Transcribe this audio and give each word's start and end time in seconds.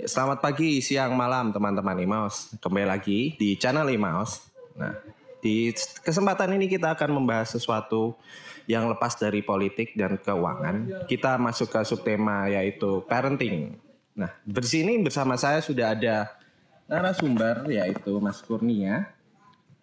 Selamat 0.00 0.40
pagi, 0.40 0.80
siang, 0.80 1.12
malam 1.12 1.52
teman-teman 1.52 1.92
Imaus. 2.00 2.56
Kembali 2.64 2.88
lagi 2.88 3.36
di 3.36 3.60
channel 3.60 3.84
Imaus. 3.92 4.48
Nah, 4.72 4.96
di 5.44 5.68
kesempatan 6.00 6.56
ini 6.56 6.64
kita 6.64 6.96
akan 6.96 7.20
membahas 7.20 7.52
sesuatu 7.52 8.16
yang 8.64 8.88
lepas 8.88 9.20
dari 9.20 9.44
politik 9.44 9.92
dan 9.92 10.16
keuangan. 10.16 11.04
Kita 11.04 11.36
masuk 11.36 11.76
ke 11.76 11.80
subtema 11.84 12.48
yaitu 12.48 13.04
parenting. 13.04 13.76
Nah, 14.16 14.32
di 14.40 14.64
sini 14.64 14.96
bersama 14.96 15.36
saya 15.36 15.60
sudah 15.60 15.92
ada 15.92 16.40
narasumber 16.88 17.68
yaitu 17.68 18.16
Mas 18.16 18.40
Kurnia. 18.40 19.12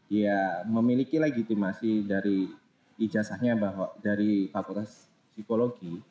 Dia 0.09 0.65
memiliki 0.65 1.21
legitimasi 1.21 2.09
dari 2.09 2.49
ijazahnya 2.97 3.53
bahwa 3.53 3.93
dari 4.01 4.49
Fakultas 4.49 5.05
Psikologi 5.37 6.01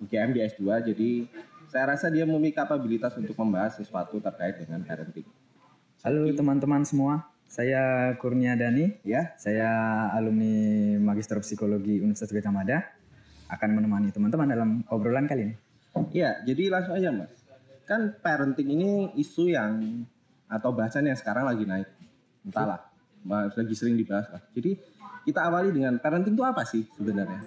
UGM 0.00 0.36
di 0.36 0.40
S2 0.44 0.62
jadi 0.92 1.10
saya 1.76 1.92
rasa 1.92 2.08
dia 2.08 2.24
memiliki 2.24 2.56
kapabilitas 2.56 3.12
untuk 3.20 3.36
membahas 3.36 3.76
sesuatu 3.76 4.16
terkait 4.16 4.64
dengan 4.64 4.80
parenting. 4.80 5.28
Halo 6.00 6.24
teman-teman 6.32 6.80
semua, 6.88 7.28
saya 7.44 8.16
Kurnia 8.16 8.56
Dani, 8.56 8.96
Ya, 9.04 9.36
saya 9.36 10.08
alumni 10.16 10.96
Magister 10.96 11.36
Psikologi 11.44 12.00
Universitas 12.00 12.32
Gajah 12.32 12.48
Mada, 12.48 12.80
akan 13.52 13.76
menemani 13.76 14.08
teman-teman 14.08 14.48
dalam 14.48 14.70
obrolan 14.88 15.28
kali 15.28 15.52
ini. 15.52 15.54
Iya, 16.16 16.40
jadi 16.48 16.72
langsung 16.72 16.96
aja 16.96 17.12
mas. 17.12 17.44
Kan 17.84 18.16
parenting 18.24 18.72
ini 18.72 19.12
isu 19.20 19.52
yang 19.52 20.00
atau 20.48 20.72
bahasan 20.72 21.12
yang 21.12 21.18
sekarang 21.20 21.44
lagi 21.44 21.68
naik. 21.68 21.92
Entahlah, 22.40 22.88
mas- 23.20 23.52
lagi 23.52 23.76
sering 23.76 24.00
dibahas 24.00 24.32
lah. 24.32 24.40
Jadi 24.56 24.80
kita 25.28 25.44
awali 25.44 25.76
dengan 25.76 26.00
parenting 26.00 26.32
itu 26.32 26.40
apa 26.40 26.64
sih 26.64 26.88
sebenarnya? 26.96 27.44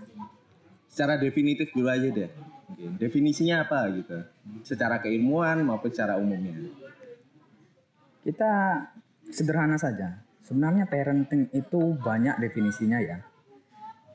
Secara 0.85 1.17
definitif 1.17 1.73
dulu 1.73 1.89
aja 1.89 2.13
deh. 2.13 2.58
Mungkin. 2.79 2.95
Definisinya 2.95 3.67
apa 3.67 3.91
gitu? 3.91 4.23
Secara 4.63 5.03
keilmuan 5.03 5.67
maupun 5.67 5.91
secara 5.91 6.15
umumnya. 6.15 6.55
Kita 8.23 8.52
sederhana 9.27 9.75
saja, 9.75 10.23
sebenarnya 10.47 10.88
parenting 10.88 11.52
itu 11.52 12.00
banyak 12.00 12.39
definisinya 12.39 13.03
ya. 13.03 13.19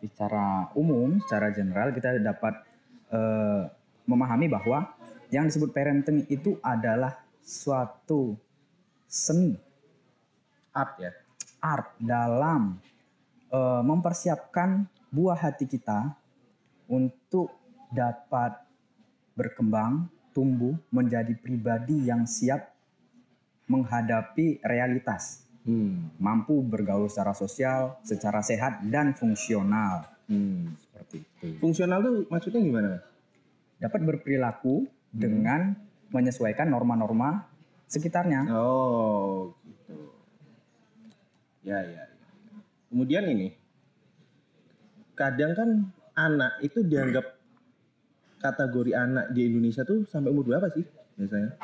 Secara 0.00 0.72
umum, 0.80 1.20
secara 1.20 1.52
general 1.52 1.92
kita 1.92 2.16
dapat 2.24 2.64
eh, 3.12 3.68
memahami 4.08 4.48
bahwa 4.48 4.96
yang 5.28 5.44
disebut 5.44 5.68
parenting 5.76 6.24
itu 6.32 6.56
adalah 6.64 7.20
suatu 7.44 8.32
seni 9.04 9.60
Art 10.72 10.96
ya. 10.96 11.12
art 11.60 11.96
dalam 12.00 12.80
eh, 13.52 13.82
mempersiapkan 13.84 14.88
buah 15.12 15.36
hati 15.36 15.68
kita 15.68 16.16
untuk 16.88 17.63
dapat 17.94 18.58
berkembang, 19.38 20.10
tumbuh 20.34 20.74
menjadi 20.90 21.30
pribadi 21.38 22.10
yang 22.10 22.26
siap 22.26 22.74
menghadapi 23.70 24.60
realitas, 24.60 25.46
Hmm. 25.64 26.12
mampu 26.20 26.60
bergaul 26.60 27.08
secara 27.08 27.32
sosial, 27.32 27.96
secara 28.04 28.44
sehat 28.44 28.84
dan 28.84 29.16
fungsional. 29.16 30.04
Hmm. 30.28 30.76
Seperti 30.76 31.24
itu. 31.24 31.56
Fungsional 31.62 32.04
tuh 32.04 32.14
maksudnya 32.28 32.60
gimana 32.60 32.86
mas? 32.98 33.04
Dapat 33.80 34.00
berperilaku 34.04 34.84
dengan 35.08 35.72
menyesuaikan 36.12 36.68
norma-norma 36.68 37.48
sekitarnya. 37.88 38.44
Oh, 38.52 39.56
gitu. 39.64 40.12
Ya, 41.64 41.80
ya, 41.80 42.04
ya. 42.04 42.04
Kemudian 42.92 43.24
ini, 43.26 43.56
kadang 45.16 45.52
kan 45.56 45.70
anak 46.14 46.60
itu 46.62 46.84
dianggap 46.84 47.24
kategori 48.44 48.92
anak 48.92 49.32
di 49.32 49.48
Indonesia 49.48 49.88
tuh 49.88 50.04
sampai 50.04 50.28
umur 50.28 50.44
berapa 50.44 50.68
sih 50.68 50.84
biasanya? 51.16 51.56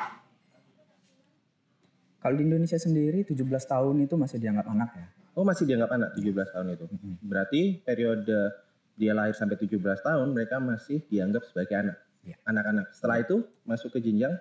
Kalau 2.21 2.35
di 2.37 2.43
Indonesia 2.49 2.77
sendiri 2.81 3.21
17 3.21 3.45
tahun 3.45 3.95
itu 4.01 4.17
masih 4.17 4.37
dianggap 4.41 4.65
anak 4.69 4.89
ya. 4.97 5.07
Oh, 5.37 5.45
masih 5.45 5.69
dianggap 5.69 5.93
anak 5.93 6.09
17 6.17 6.53
tahun 6.53 6.67
itu. 6.73 6.85
Berarti 7.21 7.61
periode 7.85 8.39
dia 8.97 9.13
lahir 9.13 9.37
sampai 9.37 9.57
17 9.57 9.77
tahun 9.77 10.27
mereka 10.33 10.57
masih 10.57 11.01
dianggap 11.09 11.45
sebagai 11.49 11.77
anak. 11.77 11.97
Iya. 12.21 12.37
Anak-anak. 12.45 12.93
Setelah 12.93 13.17
itu 13.25 13.45
masuk 13.65 13.97
ke 13.97 13.99
jenjang 14.01 14.37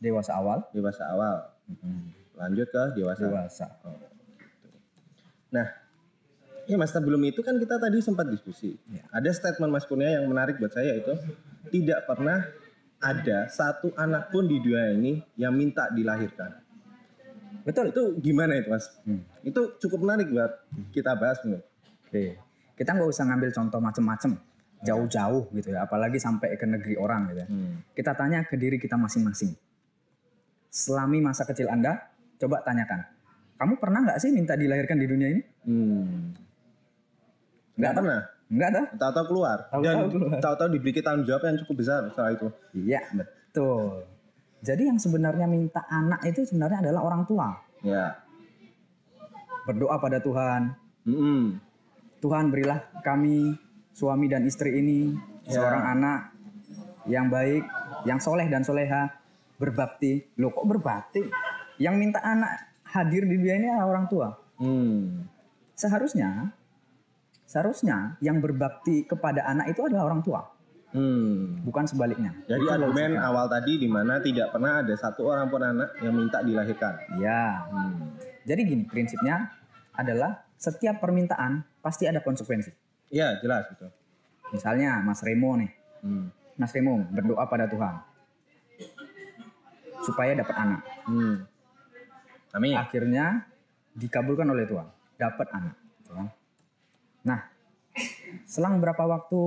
Dewasa 0.00 0.32
awal, 0.32 0.64
dewasa 0.72 1.04
awal. 1.12 1.44
Lanjut 2.32 2.72
ke 2.72 2.84
dewasa. 2.96 3.20
dewasa. 3.20 3.66
Oh. 3.84 4.00
Nah, 5.52 5.68
ya 6.64 6.80
mas 6.80 6.88
sebelum 6.88 7.20
itu 7.28 7.44
kan 7.44 7.60
kita 7.60 7.76
tadi 7.76 8.00
sempat 8.00 8.24
diskusi. 8.32 8.80
Ya. 8.88 9.04
Ada 9.12 9.36
statement 9.36 9.68
Mas 9.68 9.84
Kurnia 9.84 10.16
yang 10.16 10.24
menarik 10.24 10.56
buat 10.56 10.72
saya 10.72 10.96
itu 10.96 11.12
tidak 11.68 12.08
pernah 12.08 12.40
ada 13.00 13.48
satu 13.52 13.92
anak 13.96 14.32
pun 14.32 14.48
di 14.48 14.56
dunia 14.60 14.96
ini 14.96 15.20
yang 15.36 15.52
minta 15.52 15.92
dilahirkan. 15.92 16.56
Betul. 17.64 17.92
Itu 17.92 18.16
gimana 18.20 18.56
itu 18.56 18.72
mas? 18.72 18.88
Hmm. 19.04 19.20
Itu 19.44 19.76
cukup 19.76 20.04
menarik 20.04 20.32
buat 20.32 20.52
kita 20.92 21.12
bahas 21.16 21.40
menurut. 21.44 21.64
Oke. 22.08 22.40
Kita 22.76 22.96
nggak 22.96 23.08
usah 23.12 23.24
ngambil 23.28 23.50
contoh 23.52 23.80
macem-macem 23.80 24.32
jauh-jauh 24.80 25.52
gitu 25.52 25.76
ya, 25.76 25.84
apalagi 25.84 26.16
sampai 26.16 26.56
ke 26.56 26.64
negeri 26.64 26.96
orang 26.96 27.28
gitu 27.32 27.44
ya. 27.44 27.48
Hmm. 27.52 27.84
Kita 27.92 28.16
tanya 28.16 28.40
ke 28.48 28.56
diri 28.56 28.80
kita 28.80 28.96
masing-masing. 28.96 29.52
Selami 30.72 31.20
masa 31.20 31.44
kecil 31.44 31.68
Anda, 31.68 32.00
coba 32.40 32.64
tanyakan. 32.64 33.04
Kamu 33.60 33.76
pernah 33.76 34.00
nggak 34.08 34.18
sih 34.24 34.32
minta 34.32 34.56
dilahirkan 34.56 34.96
di 34.96 35.06
dunia 35.06 35.28
ini? 35.36 35.42
Hmm. 35.68 36.32
Nggak 37.76 37.92
pernah. 37.92 38.20
Enggak 38.50 38.70
dah. 38.74 38.86
Tahu-tahu 38.98 39.26
keluar. 39.30 39.58
Tahu-tahu 39.70 39.84
Dan 39.86 39.96
keluar. 40.10 40.38
tahu-tahu 40.42 40.68
diberi 40.74 40.92
tanggung 40.98 41.22
jawab 41.24 41.42
yang 41.46 41.58
cukup 41.62 41.74
besar 41.78 42.00
setelah 42.10 42.30
itu. 42.34 42.46
Iya, 42.74 43.00
betul. 43.14 44.04
Jadi 44.60 44.82
yang 44.90 44.98
sebenarnya 44.98 45.46
minta 45.46 45.86
anak 45.86 46.20
itu 46.26 46.44
sebenarnya 46.44 46.84
adalah 46.84 47.00
orang 47.06 47.22
tua. 47.24 47.54
Ya. 47.80 48.18
Berdoa 49.64 49.96
pada 49.96 50.18
Tuhan, 50.18 50.74
Hmm. 51.00 51.56
Tuhan 52.20 52.52
berilah 52.52 52.84
kami 53.00 53.56
suami 53.90 54.28
dan 54.28 54.44
istri 54.44 54.76
ini 54.76 55.16
Ya. 55.46 55.56
seorang 55.56 55.96
anak 55.96 56.20
yang 57.06 57.32
baik, 57.32 57.64
yang 58.04 58.20
soleh 58.20 58.44
dan 58.46 58.60
soleha, 58.60 59.08
berbakti. 59.56 60.28
Loh 60.36 60.52
kok 60.52 60.68
berbakti? 60.68 61.24
Yang 61.78 61.94
minta 61.96 62.20
anak 62.20 62.52
hadir 62.84 63.24
di 63.24 63.38
dunia 63.38 63.56
ini 63.56 63.66
adalah 63.70 63.88
orang 63.88 64.06
tua. 64.06 64.28
Hmm. 64.60 65.24
Seharusnya, 65.72 66.52
seharusnya 67.50 68.14
yang 68.22 68.38
berbakti 68.38 69.02
kepada 69.02 69.42
anak 69.42 69.74
itu 69.74 69.82
adalah 69.82 70.06
orang 70.06 70.22
tua, 70.22 70.46
Hmm. 70.94 71.58
bukan 71.66 71.82
sebaliknya. 71.82 72.30
Jadi 72.46 72.62
Itu 72.62 72.70
argumen 72.70 73.18
logika. 73.18 73.26
awal 73.26 73.46
tadi 73.50 73.72
di 73.74 73.88
mana 73.90 74.22
tidak 74.22 74.54
pernah 74.54 74.86
ada 74.86 74.94
satu 74.94 75.26
orang 75.26 75.50
pun 75.50 75.58
anak 75.58 75.98
yang 75.98 76.14
minta 76.14 76.46
dilahirkan. 76.46 76.94
Ya, 77.18 77.66
Hmm. 77.66 78.14
jadi 78.46 78.62
gini 78.62 78.86
prinsipnya 78.86 79.50
adalah 79.94 80.46
setiap 80.54 81.02
permintaan 81.02 81.66
pasti 81.82 82.06
ada 82.06 82.22
konsekuensi. 82.22 82.70
Ya 83.10 83.34
jelas 83.42 83.66
gitu. 83.74 83.90
Misalnya 84.54 85.02
Mas 85.02 85.18
Remo 85.22 85.58
nih, 85.58 85.70
Hmm. 86.06 86.30
Mas 86.54 86.70
Remo 86.70 87.02
berdoa 87.10 87.50
pada 87.50 87.66
Tuhan 87.66 87.98
supaya 90.00 90.38
dapat 90.38 90.54
anak. 90.54 90.80
Hmm. 91.04 91.36
Amin. 92.50 92.74
Akhirnya 92.74 93.46
dikabulkan 93.94 94.46
oleh 94.46 94.66
Tuhan, 94.66 94.86
dapat 95.18 95.50
anak. 95.50 95.74
Nah, 97.26 97.40
selang 98.48 98.80
berapa 98.80 99.04
waktu 99.04 99.42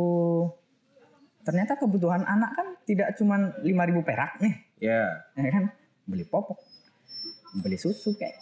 ternyata 1.44 1.76
kebutuhan 1.76 2.24
anak 2.24 2.56
kan 2.56 2.68
tidak 2.88 3.20
cuma 3.20 3.52
5000 3.60 4.08
perak 4.08 4.40
nih, 4.40 4.56
Ya. 4.80 5.28
ya 5.36 5.50
kan? 5.52 5.66
Beli 6.08 6.24
popok, 6.24 6.60
beli 7.60 7.76
susu 7.76 8.16
kayak, 8.16 8.36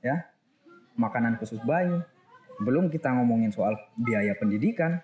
ya, 0.00 0.24
makanan 0.96 1.36
khusus 1.40 1.60
bayi. 1.64 2.00
Belum 2.60 2.92
kita 2.92 3.12
ngomongin 3.16 3.52
soal 3.52 3.76
biaya 3.96 4.36
pendidikan, 4.36 5.00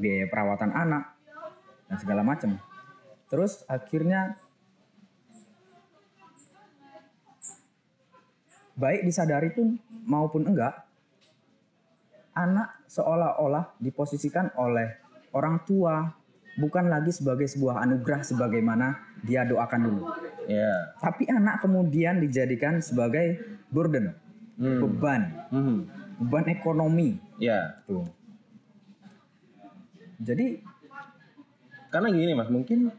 biaya 0.00 0.28
perawatan 0.28 0.72
anak, 0.72 1.12
dan 1.88 1.96
segala 2.00 2.24
macam. 2.24 2.56
Terus 3.28 3.64
akhirnya 3.68 4.36
baik 8.76 9.04
disadari 9.04 9.52
pun 9.52 9.80
maupun 10.04 10.48
enggak, 10.48 10.83
anak 12.34 12.84
seolah-olah 12.90 13.78
diposisikan 13.78 14.50
oleh 14.58 14.98
orang 15.34 15.62
tua 15.62 16.10
bukan 16.58 16.86
lagi 16.86 17.10
sebagai 17.10 17.50
sebuah 17.50 17.82
anugerah 17.82 18.22
sebagaimana 18.22 18.98
dia 19.22 19.42
doakan 19.46 19.80
dulu. 19.82 20.02
Ya. 20.46 20.94
Tapi 21.00 21.26
anak 21.30 21.64
kemudian 21.64 22.20
dijadikan 22.20 22.78
sebagai 22.78 23.42
burden, 23.72 24.14
Hmm. 24.54 24.78
beban, 24.78 25.22
Hmm. 25.50 25.78
beban 26.22 26.46
ekonomi. 26.50 27.18
Ya. 27.42 27.82
Tuh. 27.88 28.06
Jadi 30.22 30.62
Karena 31.94 32.10
gini 32.10 32.34
mas, 32.34 32.50
mungkin 32.50 32.90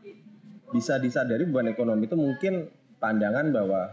bisa 0.72 0.96
disadari 0.96 1.44
beban 1.44 1.68
ekonomi 1.68 2.08
itu 2.08 2.16
mungkin 2.16 2.72
pandangan 2.96 3.52
bahwa 3.52 3.92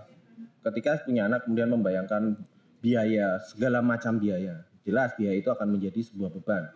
ketika 0.62 1.02
punya 1.02 1.26
anak 1.26 1.42
kemudian 1.42 1.74
membayangkan 1.74 2.38
biaya 2.78 3.42
segala 3.42 3.82
macam 3.82 4.22
biaya, 4.22 4.62
jelas 4.82 5.14
biaya 5.14 5.38
itu 5.38 5.48
akan 5.50 5.68
menjadi 5.78 6.00
sebuah 6.02 6.30
beban, 6.34 6.68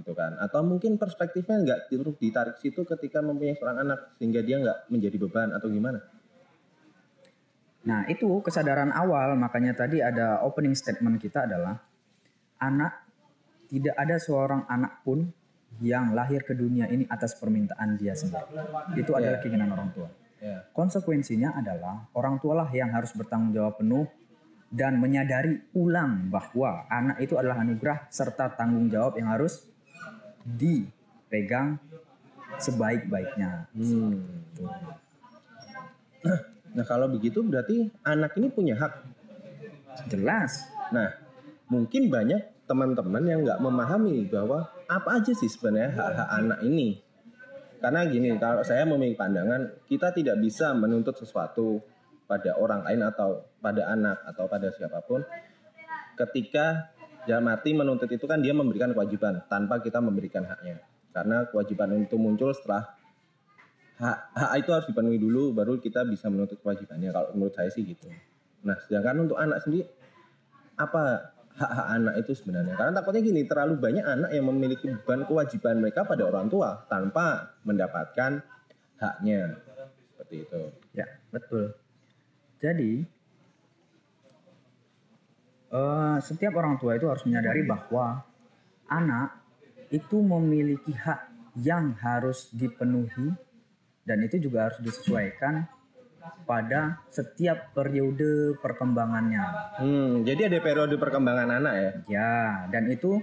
gitu 0.00 0.12
kan? 0.12 0.36
Atau 0.40 0.64
mungkin 0.64 1.00
perspektifnya 1.00 1.62
nggak 1.62 1.80
terus 1.88 2.16
ditarik 2.20 2.56
situ 2.60 2.84
ketika 2.84 3.24
mempunyai 3.24 3.56
seorang 3.56 3.78
anak 3.84 3.98
sehingga 4.20 4.40
dia 4.44 4.60
nggak 4.60 4.78
menjadi 4.92 5.16
beban 5.16 5.52
atau 5.56 5.68
gimana? 5.72 6.00
Nah, 7.86 8.02
itu 8.10 8.26
kesadaran 8.42 8.90
awal 8.90 9.38
makanya 9.38 9.86
tadi 9.86 10.02
ada 10.02 10.42
opening 10.42 10.74
statement 10.74 11.22
kita 11.22 11.46
adalah 11.46 11.78
anak 12.58 13.06
tidak 13.70 13.94
ada 13.94 14.16
seorang 14.18 14.66
anak 14.66 15.06
pun 15.06 15.30
yang 15.82 16.16
lahir 16.16 16.42
ke 16.42 16.56
dunia 16.56 16.88
ini 16.88 17.04
atas 17.06 17.36
permintaan 17.36 18.00
dia 18.00 18.16
sendiri. 18.16 18.48
Itu 18.96 19.12
adalah 19.14 19.38
keinginan 19.38 19.70
orang 19.70 19.90
tua. 19.92 20.08
Ya. 20.40 20.66
Konsekuensinya 20.72 21.56
adalah 21.56 22.08
orang 22.12 22.40
tualah 22.40 22.68
yang 22.72 22.92
harus 22.92 23.12
bertanggung 23.12 23.52
jawab 23.56 23.80
penuh 23.80 24.06
dan 24.70 24.98
menyadari 24.98 25.62
ulang 25.78 26.26
bahwa 26.28 26.84
anak 26.90 27.22
itu 27.22 27.38
adalah 27.38 27.62
anugerah 27.62 28.10
serta 28.10 28.54
tanggung 28.58 28.90
jawab 28.90 29.14
yang 29.16 29.30
harus 29.30 29.62
dipegang 30.42 31.78
sebaik-baiknya. 32.58 33.70
Hmm. 33.74 34.22
Nah 36.76 36.84
kalau 36.84 37.06
begitu 37.08 37.40
berarti 37.46 37.88
anak 38.02 38.34
ini 38.36 38.48
punya 38.50 38.74
hak. 38.76 38.92
Jelas. 40.10 40.66
Nah 40.90 41.14
mungkin 41.70 42.10
banyak 42.10 42.66
teman-teman 42.66 43.22
yang 43.22 43.40
nggak 43.46 43.62
memahami 43.62 44.26
bahwa 44.26 44.66
apa 44.90 45.22
aja 45.22 45.32
sih 45.32 45.50
sebenarnya 45.50 45.94
hak-hak 45.94 46.28
anak 46.30 46.60
ini. 46.66 47.06
Karena 47.76 48.08
gini, 48.08 48.32
kalau 48.40 48.64
saya 48.64 48.88
memiliki 48.88 49.20
pandangan, 49.20 49.84
kita 49.86 50.10
tidak 50.10 50.40
bisa 50.40 50.72
menuntut 50.72 51.12
sesuatu 51.14 51.78
pada 52.26 52.58
orang 52.58 52.82
lain 52.82 53.00
atau 53.06 53.46
pada 53.62 53.86
anak 53.90 54.18
atau 54.26 54.50
pada 54.50 54.68
siapa 54.74 54.98
pun 55.06 55.22
ketika 56.18 56.90
dalam 57.26 57.50
arti 57.50 57.74
menuntut 57.74 58.10
itu 58.10 58.26
kan 58.26 58.38
dia 58.38 58.54
memberikan 58.54 58.94
kewajiban 58.94 59.42
tanpa 59.50 59.82
kita 59.82 59.98
memberikan 59.98 60.46
haknya. 60.46 60.78
Karena 61.10 61.48
kewajiban 61.48 61.96
itu 61.96 62.14
muncul 62.20 62.52
setelah 62.54 62.92
hak, 63.98 64.18
hak 64.36 64.52
itu 64.62 64.70
harus 64.70 64.86
dipenuhi 64.86 65.18
dulu 65.18 65.56
baru 65.56 65.80
kita 65.80 66.06
bisa 66.06 66.28
menuntut 66.30 66.60
kewajibannya 66.62 67.10
kalau 67.10 67.28
menurut 67.34 67.54
saya 67.56 67.72
sih 67.72 67.82
gitu. 67.82 68.06
Nah, 68.62 68.78
sedangkan 68.86 69.26
untuk 69.26 69.38
anak 69.40 69.64
sendiri 69.64 69.88
apa 70.76 71.32
hak-hak 71.56 71.88
anak 71.88 72.14
itu 72.20 72.32
sebenarnya? 72.36 72.76
Karena 72.76 72.92
takutnya 72.92 73.22
gini, 73.24 73.48
terlalu 73.48 73.74
banyak 73.80 74.04
anak 74.04 74.30
yang 74.36 74.44
memiliki 74.52 74.86
beban 74.92 75.24
kewajiban 75.24 75.80
mereka 75.80 76.04
pada 76.04 76.28
orang 76.28 76.52
tua 76.52 76.84
tanpa 76.86 77.56
mendapatkan 77.64 78.44
haknya. 79.00 79.56
Seperti 80.12 80.36
itu. 80.44 80.60
Ya, 80.92 81.08
betul. 81.32 81.72
Jadi 82.60 82.92
eh, 85.72 86.16
setiap 86.24 86.52
orang 86.56 86.80
tua 86.80 86.96
itu 86.96 87.06
harus 87.08 87.24
menyadari 87.28 87.62
bahwa 87.66 88.24
anak 88.88 89.42
itu 89.92 90.18
memiliki 90.18 90.92
hak 90.94 91.54
yang 91.56 91.96
harus 92.00 92.52
dipenuhi 92.52 93.32
dan 94.06 94.22
itu 94.22 94.38
juga 94.38 94.70
harus 94.70 94.78
disesuaikan 94.82 95.66
pada 96.46 97.02
setiap 97.10 97.74
periode 97.74 98.58
perkembangannya. 98.58 99.44
Hmm, 99.78 100.12
jadi 100.26 100.50
ada 100.50 100.58
periode 100.62 100.94
perkembangan 100.98 101.48
anak 101.58 101.74
ya? 101.74 101.90
Ya, 102.06 102.34
dan 102.70 102.90
itu 102.90 103.18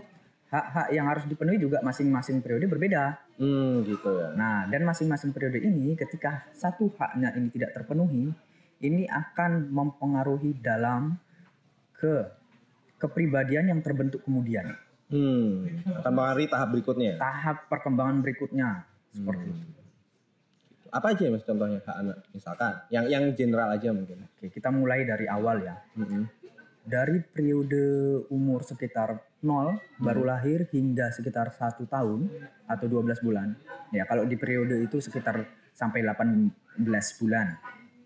hak-hak 0.52 0.88
yang 0.94 1.08
harus 1.10 1.26
dipenuhi 1.28 1.58
juga 1.60 1.82
masing-masing 1.84 2.40
periode 2.44 2.68
berbeda. 2.68 3.20
Hmm, 3.40 3.84
gitu 3.84 4.10
ya. 4.22 4.28
Nah, 4.38 4.70
dan 4.70 4.86
masing-masing 4.88 5.36
periode 5.36 5.60
ini 5.60 5.98
ketika 5.98 6.48
satu 6.56 6.92
haknya 6.96 7.34
ini 7.36 7.50
tidak 7.52 7.76
terpenuhi, 7.76 8.32
ini 8.84 9.08
akan 9.08 9.72
mempengaruhi 9.72 10.60
dalam 10.60 11.16
ke 11.96 12.28
kepribadian 13.00 13.72
yang 13.72 13.80
terbentuk 13.80 14.24
kemudian. 14.28 14.76
Hmm, 15.08 15.68
akan 16.04 16.12
mengaruhi 16.12 16.48
tahap 16.52 16.70
berikutnya. 16.76 17.16
Tahap 17.16 17.72
perkembangan 17.72 18.20
berikutnya 18.20 18.84
seperti 19.12 19.48
Hmm. 19.48 19.60
itu. 19.64 19.82
Apa 20.94 21.18
aja 21.18 21.26
mas 21.34 21.42
contohnya 21.42 21.82
hak 21.82 21.98
anak? 22.06 22.18
Misalkan, 22.38 22.74
yang 22.94 23.06
yang 23.10 23.24
general 23.34 23.74
aja 23.74 23.90
mungkin. 23.90 24.30
Oke, 24.30 24.54
kita 24.54 24.70
mulai 24.70 25.08
dari 25.08 25.26
awal 25.26 25.66
ya. 25.66 25.76
Hmm. 25.98 26.30
Dari 26.84 27.24
periode 27.24 27.84
umur 28.30 28.62
sekitar 28.62 29.16
0 29.42 29.80
baru 29.98 30.28
lahir 30.28 30.68
hingga 30.70 31.10
sekitar 31.10 31.50
satu 31.56 31.88
tahun 31.88 32.30
atau 32.68 32.86
12 32.86 33.24
bulan. 33.24 33.56
Ya, 33.96 34.04
kalau 34.04 34.28
di 34.28 34.36
periode 34.36 34.84
itu 34.84 35.00
sekitar 35.00 35.48
sampai 35.74 36.04
18 36.06 37.18
bulan. 37.18 37.58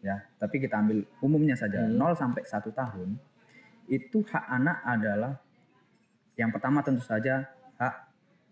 Ya, 0.06 0.24
tapi 0.38 0.62
kita 0.62 0.78
ambil 0.78 1.04
umumnya 1.20 1.58
saja 1.58 1.82
Hmm. 1.84 1.98
0 1.98 2.14
sampai 2.14 2.46
1 2.46 2.70
tahun. 2.70 3.18
Itu 3.90 4.22
hak 4.22 4.46
anak 4.46 4.78
adalah 4.86 5.34
yang 6.38 6.54
pertama 6.54 6.86
tentu 6.86 7.02
saja 7.02 7.50
hak 7.82 7.96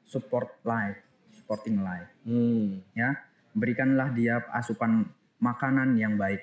support 0.06 0.58
life, 0.66 0.98
supporting 1.32 1.86
life. 1.86 2.10
Hmm. 2.26 2.82
Ya, 2.98 3.22
berikanlah 3.54 4.10
dia 4.12 4.42
asupan 4.52 5.06
makanan 5.38 5.94
yang 5.96 6.18
baik. 6.18 6.42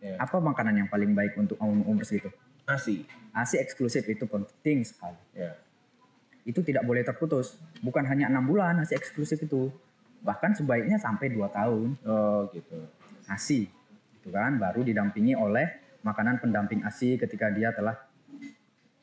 Ya. 0.00 0.16
Apa 0.18 0.40
makanan 0.40 0.82
yang 0.84 0.88
paling 0.88 1.12
baik 1.12 1.36
untuk 1.36 1.60
umur, 1.60 1.84
umur 1.94 2.04
segitu? 2.08 2.32
Asi. 2.64 3.04
ASI 3.36 3.60
eksklusif 3.60 4.08
itu 4.08 4.24
penting 4.24 4.80
sekali. 4.82 5.20
Ya. 5.36 5.58
Itu 6.48 6.64
tidak 6.64 6.88
boleh 6.88 7.04
terputus. 7.04 7.60
Bukan 7.84 8.04
hanya 8.08 8.32
enam 8.32 8.48
bulan 8.48 8.80
ASI 8.80 8.96
eksklusif 8.96 9.44
itu. 9.44 9.68
Bahkan 10.24 10.56
sebaiknya 10.56 10.96
sampai 10.96 11.28
2 11.28 11.48
tahun 11.52 12.00
Oh 12.08 12.48
gitu. 12.56 12.88
ASI. 13.28 13.68
Itu 14.24 14.32
kan 14.32 14.56
baru 14.56 14.80
didampingi 14.80 15.36
oleh 15.36 16.00
makanan 16.00 16.40
pendamping 16.40 16.80
ASI 16.80 17.20
ketika 17.20 17.52
dia 17.52 17.76
telah 17.76 17.92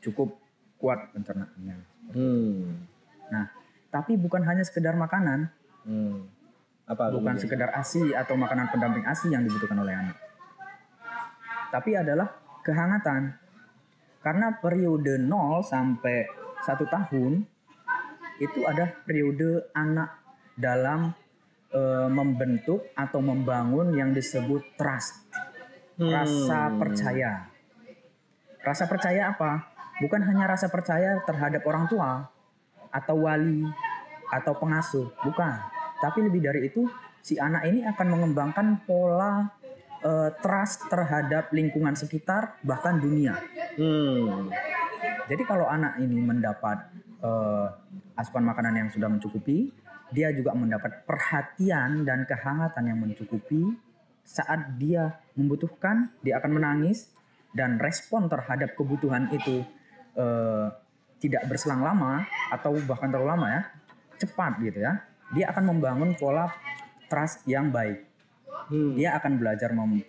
cukup 0.02 0.34
kuat 0.82 1.14
pencernaannya. 1.14 1.78
Hmm. 2.10 2.90
Nah, 3.30 3.46
tapi 3.94 4.18
bukan 4.18 4.42
hanya 4.50 4.66
sekedar 4.66 4.98
makanan, 4.98 5.54
Hmm. 5.86 6.26
Apa? 6.90 7.14
bukan 7.14 7.38
sekedar 7.38 7.70
ASI 7.78 8.18
atau 8.18 8.34
makanan 8.34 8.74
pendamping 8.74 9.06
ASI 9.06 9.30
yang 9.30 9.46
dibutuhkan 9.46 9.78
oleh 9.78 9.94
anak. 9.94 10.18
Tapi 11.70 11.94
adalah 11.96 12.34
kehangatan. 12.66 13.38
Karena 14.22 14.58
periode 14.58 15.18
0 15.22 15.62
sampai 15.66 16.30
1 16.66 16.86
tahun 16.90 17.46
itu 18.42 18.60
ada 18.66 18.90
periode 19.06 19.70
anak 19.74 20.18
dalam 20.58 21.14
eh, 21.72 22.08
membentuk 22.12 22.92
atau 22.94 23.20
membangun 23.24 23.96
yang 23.96 24.12
disebut 24.12 24.76
trust, 24.76 25.28
rasa 25.98 26.68
Hmm. 26.68 26.78
percaya. 26.80 27.32
Rasa 28.62 28.86
percaya 28.86 29.34
apa? 29.34 29.72
Bukan 30.04 30.22
hanya 30.22 30.52
rasa 30.52 30.70
percaya 30.70 31.18
terhadap 31.26 31.66
orang 31.66 31.90
tua 31.90 32.30
atau 32.92 33.26
wali 33.26 33.66
atau 34.30 34.54
pengasuh, 34.56 35.10
bukan. 35.26 35.58
Tapi 36.02 36.20
lebih 36.26 36.42
dari 36.42 36.68
itu, 36.70 36.86
si 37.22 37.38
anak 37.38 37.70
ini 37.70 37.86
akan 37.86 38.08
mengembangkan 38.10 38.68
pola 38.86 39.50
eh, 40.02 40.34
trust 40.42 40.90
terhadap 40.90 41.54
lingkungan 41.54 41.94
sekitar 41.94 42.58
bahkan 42.66 42.98
dunia. 42.98 43.38
Hmm. 43.78 44.50
Jadi 45.30 45.44
kalau 45.46 45.70
anak 45.70 46.02
ini 46.02 46.18
mendapat 46.18 46.90
eh, 47.22 47.68
asupan 48.18 48.42
makanan 48.42 48.82
yang 48.82 48.90
sudah 48.90 49.06
mencukupi, 49.06 49.70
dia 50.12 50.30
juga 50.36 50.52
mendapat 50.52 51.08
perhatian 51.08 52.04
dan 52.04 52.28
kehangatan 52.28 52.84
yang 52.84 53.00
mencukupi. 53.00 53.76
Saat 54.22 54.78
dia 54.78 55.18
membutuhkan, 55.34 56.14
dia 56.22 56.38
akan 56.38 56.62
menangis 56.62 57.10
dan 57.52 57.82
respon 57.82 58.32
terhadap 58.32 58.78
kebutuhan 58.78 59.28
itu 59.34 59.66
eh, 60.16 60.68
tidak 61.20 61.48
berselang 61.48 61.84
lama 61.84 62.24
atau 62.52 62.76
bahkan 62.86 63.12
terlalu 63.12 63.30
lama 63.34 63.48
ya, 63.50 63.62
cepat 64.20 64.62
gitu 64.62 64.80
ya. 64.84 65.02
Dia 65.32 65.50
akan 65.56 65.76
membangun 65.76 66.12
pola 66.20 66.52
trust 67.08 67.48
yang 67.48 67.72
baik. 67.72 68.08
Hmm. 68.72 68.96
Dia 68.96 69.16
akan 69.20 69.40
belajar 69.40 69.72
mem- 69.76 70.04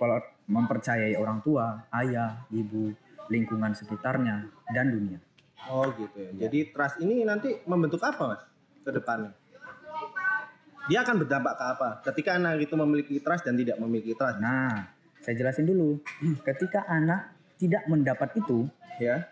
mempercayai 0.46 1.14
orang 1.18 1.42
tua, 1.42 1.86
ayah, 1.94 2.46
ibu, 2.50 2.94
lingkungan 3.30 3.74
sekitarnya 3.74 4.50
dan 4.70 4.90
dunia. 4.90 5.18
Oh 5.70 5.86
gitu 5.94 6.18
ya. 6.18 6.30
Jadi 6.46 6.74
trust 6.74 6.98
ini 6.98 7.22
nanti 7.22 7.62
membentuk 7.66 8.02
apa 8.02 8.22
mas 8.34 8.42
ke 8.82 8.90
depannya? 8.90 9.30
Dia 10.90 11.06
akan 11.06 11.22
berdampak 11.22 11.54
ke 11.54 11.64
apa? 11.64 11.88
Ketika 12.02 12.34
anak 12.42 12.58
itu 12.58 12.74
memiliki 12.74 13.16
trust 13.22 13.46
dan 13.46 13.54
tidak 13.54 13.78
memiliki 13.78 14.18
trust. 14.18 14.42
Nah, 14.42 14.90
saya 15.22 15.34
jelasin 15.38 15.70
dulu. 15.70 16.02
Ketika 16.48 16.82
anak 16.90 17.34
tidak 17.58 17.86
mendapat 17.86 18.34
itu, 18.34 18.66
Ya. 19.00 19.24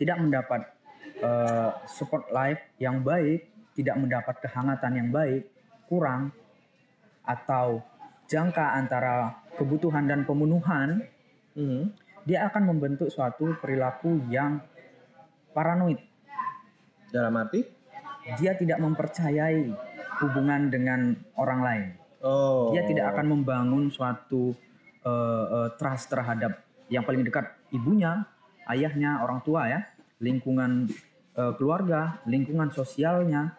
tidak 0.00 0.18
mendapat 0.20 0.74
eh, 1.22 1.70
support 1.86 2.28
life 2.34 2.58
yang 2.82 3.04
baik, 3.04 3.46
tidak 3.78 3.96
mendapat 4.00 4.34
kehangatan 4.42 4.92
yang 4.96 5.08
baik, 5.14 5.46
kurang, 5.86 6.34
atau 7.22 7.80
jangka 8.26 8.74
antara 8.74 9.44
kebutuhan 9.54 10.08
dan 10.08 10.24
pemenuhan, 10.26 11.04
Hmm. 11.54 11.94
dia 12.26 12.50
akan 12.50 12.74
membentuk 12.74 13.06
suatu 13.14 13.54
perilaku 13.62 14.26
yang 14.26 14.58
paranoid. 15.54 16.02
Dalam 17.14 17.30
arti? 17.38 17.62
Dia 18.42 18.58
tidak 18.58 18.82
mempercayai 18.82 19.70
hubungan 20.22 20.70
dengan 20.70 21.16
orang 21.34 21.60
lain. 21.62 21.88
Oh. 22.24 22.72
Dia 22.72 22.86
tidak 22.88 23.14
akan 23.14 23.36
membangun 23.38 23.92
suatu 23.92 24.54
eh, 25.04 25.46
eh, 25.50 25.68
trust 25.76 26.12
terhadap 26.12 26.64
yang 26.88 27.04
paling 27.04 27.24
dekat 27.24 27.52
ibunya, 27.72 28.24
ayahnya, 28.68 29.20
orang 29.24 29.40
tua 29.44 29.68
ya, 29.68 29.80
lingkungan 30.20 30.88
eh, 31.36 31.52
keluarga, 31.58 32.20
lingkungan 32.24 32.72
sosialnya, 32.72 33.52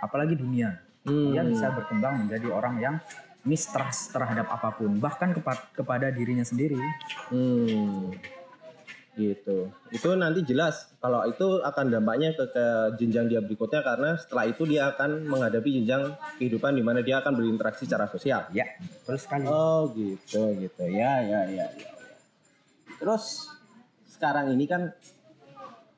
apalagi 0.00 0.36
dunia. 0.36 0.80
Hmm. 1.06 1.32
Dia 1.32 1.42
bisa 1.46 1.70
berkembang 1.70 2.26
menjadi 2.26 2.48
orang 2.50 2.74
yang 2.82 2.96
mistrust 3.46 4.10
terhadap 4.10 4.50
apa 4.50 4.74
pun, 4.74 4.98
bahkan 4.98 5.30
kepa- 5.30 5.70
kepada 5.70 6.10
dirinya 6.10 6.42
sendiri. 6.42 6.80
Hmm. 7.30 8.10
Gitu. 9.16 9.72
Itu 9.88 10.12
nanti 10.12 10.44
jelas 10.44 10.92
kalau 11.00 11.24
itu 11.24 11.64
akan 11.64 11.88
dampaknya 11.88 12.36
ke, 12.36 12.52
ke 12.52 12.66
jenjang 13.00 13.32
dia 13.32 13.40
berikutnya 13.40 13.80
karena 13.80 14.12
setelah 14.20 14.44
itu 14.44 14.68
dia 14.68 14.92
akan 14.92 15.24
menghadapi 15.24 15.80
jenjang 15.80 16.12
kehidupan 16.36 16.76
di 16.76 16.84
mana 16.84 17.00
dia 17.00 17.24
akan 17.24 17.32
berinteraksi 17.32 17.88
secara 17.88 18.12
sosial. 18.12 18.44
Ya, 18.52 18.68
betul 18.76 19.16
sekali. 19.16 19.48
Oh 19.48 19.88
gitu 19.96 20.52
gitu 20.60 20.84
ya 20.92 21.24
ya 21.24 21.40
ya 21.48 21.64
ya. 21.64 21.66
ya. 21.72 21.90
Terus 23.00 23.48
sekarang 24.12 24.52
ini 24.52 24.68
kan 24.68 24.92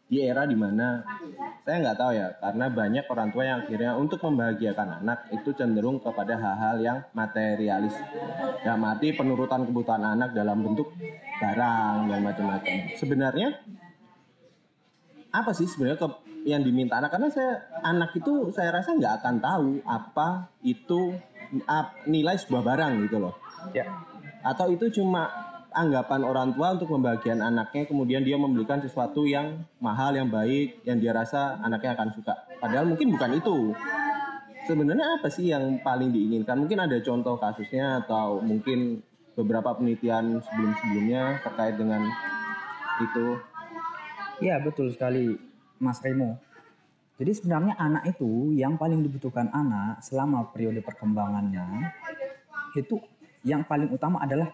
di 0.09 0.25
era 0.25 0.49
di 0.49 0.57
mana 0.57 1.05
saya 1.69 1.85
nggak 1.85 1.99
tahu 2.01 2.13
ya 2.17 2.33
karena 2.41 2.67
banyak 2.73 3.05
orang 3.13 3.29
tua 3.29 3.45
yang 3.45 3.59
akhirnya 3.61 3.93
untuk 3.93 4.25
membahagiakan 4.25 5.05
anak 5.05 5.29
itu 5.37 5.53
cenderung 5.53 6.01
kepada 6.01 6.33
hal-hal 6.33 6.77
yang 6.81 6.99
materialis 7.13 7.93
yang 8.65 8.81
mati 8.81 9.13
penurutan 9.13 9.69
kebutuhan 9.69 10.01
anak 10.01 10.33
dalam 10.33 10.65
bentuk 10.65 10.97
barang 11.39 11.97
dan 12.11 12.21
macam-macam. 12.23 12.77
Sebenarnya 12.99 13.49
apa 15.29 15.51
sih 15.55 15.69
sebenarnya 15.69 15.99
ke- 15.99 16.23
yang 16.49 16.63
diminta 16.65 16.99
anak? 16.99 17.15
Karena 17.15 17.29
saya 17.31 17.69
anak 17.85 18.15
itu 18.17 18.51
saya 18.51 18.75
rasa 18.75 18.95
nggak 18.97 19.23
akan 19.23 19.35
tahu 19.39 19.71
apa 19.87 20.51
itu 20.67 21.15
ap- 21.65 22.05
nilai 22.11 22.37
sebuah 22.37 22.63
barang 22.65 22.93
gitu 23.09 23.17
loh. 23.23 23.35
Ya, 23.75 23.87
atau 24.43 24.71
itu 24.71 24.89
cuma 25.01 25.29
anggapan 25.69 26.25
orang 26.25 26.49
tua 26.57 26.75
untuk 26.75 26.91
membagian 26.91 27.45
anaknya 27.45 27.85
kemudian 27.85 28.25
dia 28.25 28.41
membelikan 28.41 28.81
sesuatu 28.81 29.29
yang 29.29 29.63
mahal 29.79 30.17
yang 30.17 30.33
baik 30.33 30.81
yang 30.83 30.99
dia 30.99 31.13
rasa 31.13 31.61
anaknya 31.61 31.95
akan 31.95 32.09
suka. 32.17 32.35
Padahal 32.59 32.89
mungkin 32.89 33.15
bukan 33.15 33.31
itu. 33.37 33.57
Sebenarnya 34.69 35.17
apa 35.17 35.33
sih 35.33 35.49
yang 35.49 35.81
paling 35.81 36.13
diinginkan? 36.13 36.61
Mungkin 36.61 36.77
ada 36.77 37.01
contoh 37.01 37.41
kasusnya 37.41 38.05
atau 38.05 38.45
mungkin 38.45 39.01
beberapa 39.39 39.71
penelitian 39.79 40.43
sebelum-sebelumnya 40.43 41.47
terkait 41.47 41.79
dengan 41.79 42.03
itu 42.99 43.39
ya 44.43 44.59
betul 44.59 44.91
sekali, 44.91 45.39
Mas 45.79 46.03
Remo. 46.03 46.43
Jadi 47.19 47.31
sebenarnya 47.35 47.75
anak 47.79 48.15
itu 48.15 48.55
yang 48.55 48.75
paling 48.75 49.03
dibutuhkan 49.03 49.51
anak 49.55 50.03
selama 50.03 50.51
periode 50.51 50.83
perkembangannya 50.83 51.95
itu 52.75 52.99
yang 53.47 53.63
paling 53.67 53.91
utama 53.91 54.23
adalah 54.23 54.51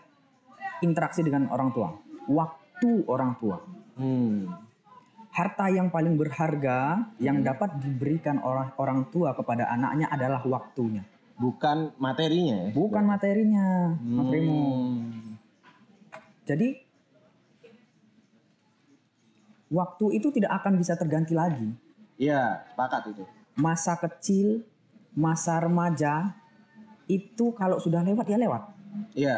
interaksi 0.80 1.24
dengan 1.24 1.48
orang 1.48 1.72
tua, 1.72 1.96
waktu 2.28 3.04
orang 3.08 3.32
tua. 3.40 3.56
hmm 3.96 4.72
Harta 5.34 5.66
yang 5.66 5.90
paling 5.90 6.14
berharga 6.14 7.10
yang 7.18 7.42
dapat 7.42 7.82
diberikan 7.82 8.38
orang 8.38 8.70
orang 8.78 9.10
tua 9.10 9.34
kepada 9.34 9.66
anaknya 9.66 10.06
adalah 10.06 10.38
waktunya, 10.46 11.02
bukan 11.34 11.90
materinya 11.98 12.68
ya 12.68 12.70
bukan 12.70 13.04
materinya, 13.04 13.66
Mas 13.98 14.28
Remo. 14.30 14.54
Hmm. 14.54 15.34
Jadi 16.44 16.68
waktu 19.72 20.06
itu 20.20 20.28
tidak 20.30 20.52
akan 20.62 20.78
bisa 20.78 20.94
terganti 20.94 21.34
lagi. 21.34 21.74
Iya, 22.14 22.62
sepakat 22.70 23.02
itu. 23.10 23.24
Masa 23.58 23.98
kecil, 23.98 24.62
masa 25.14 25.58
remaja 25.58 26.34
itu 27.10 27.50
kalau 27.58 27.82
sudah 27.82 28.06
lewat 28.06 28.26
ya 28.30 28.38
lewat, 28.38 28.62
Iya, 29.14 29.36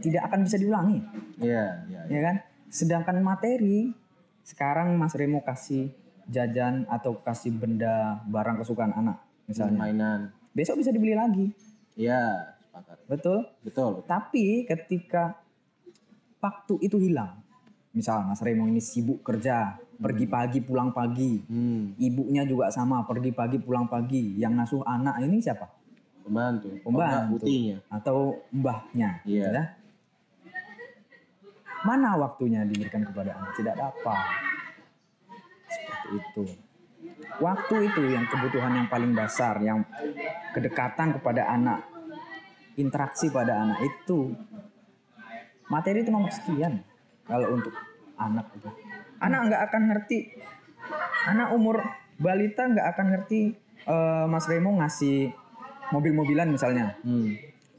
tidak 0.00 0.32
akan 0.32 0.48
bisa 0.48 0.56
diulangi, 0.56 0.98
iya, 1.38 1.84
iya. 1.86 2.00
ya 2.08 2.20
kan? 2.24 2.36
Sedangkan 2.72 3.20
materi 3.20 3.92
sekarang 4.44 4.96
Mas 4.96 5.14
Remo 5.14 5.44
kasih 5.44 5.92
jajan 6.28 6.88
atau 6.88 7.20
kasih 7.20 7.52
benda 7.52 8.24
barang 8.28 8.64
kesukaan 8.64 8.96
anak 8.96 9.20
misalnya. 9.48 9.80
Mainan. 9.80 10.20
Besok 10.54 10.78
bisa 10.78 10.94
dibeli 10.94 11.12
lagi, 11.12 11.50
Iya, 11.94 12.54
sepakat. 12.62 12.96
betul? 13.10 13.38
Betul. 13.60 13.90
Tapi 14.06 14.62
ketika 14.64 15.34
waktu 16.38 16.78
itu 16.78 16.94
hilang, 16.96 17.42
misal 17.90 18.22
Mas 18.22 18.38
Remo 18.38 18.64
ini 18.64 18.78
sibuk 18.78 19.20
kerja, 19.20 19.74
pergi 19.94 20.26
pagi 20.26 20.62
pulang 20.62 20.94
pagi, 20.94 21.42
Hmm, 21.44 21.98
ibunya 21.98 22.46
juga 22.46 22.70
sama 22.70 23.02
pergi 23.02 23.34
pagi 23.34 23.58
pulang 23.58 23.86
pagi, 23.86 24.38
yang 24.38 24.54
ngasuh 24.54 24.86
anak 24.86 25.18
ini 25.20 25.42
siapa? 25.42 25.66
pembantu. 26.24 26.72
Pembantu. 26.80 27.36
Putihnya. 27.36 27.84
Atau 27.92 28.40
mbahnya? 28.48 29.20
Iya. 29.28 29.44
ya? 29.52 29.64
Mana 31.84 32.16
waktunya 32.16 32.64
diberikan 32.64 33.04
kepada 33.04 33.36
anak? 33.36 33.52
Tidak 33.60 33.76
dapat. 33.76 34.24
Seperti 35.68 36.08
itu. 36.16 36.44
Waktu 37.36 37.74
itu 37.88 38.02
yang 38.08 38.24
kebutuhan 38.26 38.72
yang 38.74 38.88
paling 38.88 39.12
dasar, 39.12 39.58
yang 39.58 39.82
kedekatan 40.52 41.16
kepada 41.18 41.50
anak, 41.50 41.82
interaksi 42.74 43.28
pada 43.28 43.62
anak 43.62 43.78
itu 43.82 44.34
materi 45.66 46.04
itu 46.04 46.10
nomor 46.10 46.30
sekian 46.30 46.84
kalau 47.24 47.54
untuk 47.54 47.72
anak 48.14 48.46
itu. 48.54 48.68
Anak 49.18 49.40
nggak 49.48 49.62
akan 49.70 49.82
ngerti, 49.90 50.18
anak 51.26 51.48
umur 51.52 51.80
balita 52.14 52.68
nggak 52.68 52.86
akan 52.94 53.06
ngerti 53.16 53.40
eh, 53.84 54.24
Mas 54.26 54.46
Remo 54.46 54.76
ngasih 54.78 55.32
mobil-mobilan 55.90 56.48
misalnya 56.48 56.96
Hmm. 57.02 57.36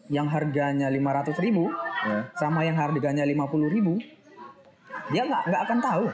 yang 0.07 0.29
harganya 0.29 0.85
500 0.87 1.33
ribu 1.41 1.65
Ya. 2.05 2.29
sama 2.37 2.61
yang 2.61 2.77
harganya 2.77 3.25
50 3.25 3.65
ribu 3.65 3.97
dia 5.09 5.25
nggak 5.25 5.41
nggak 5.49 5.61
akan 5.65 5.79
tahu 5.81 6.05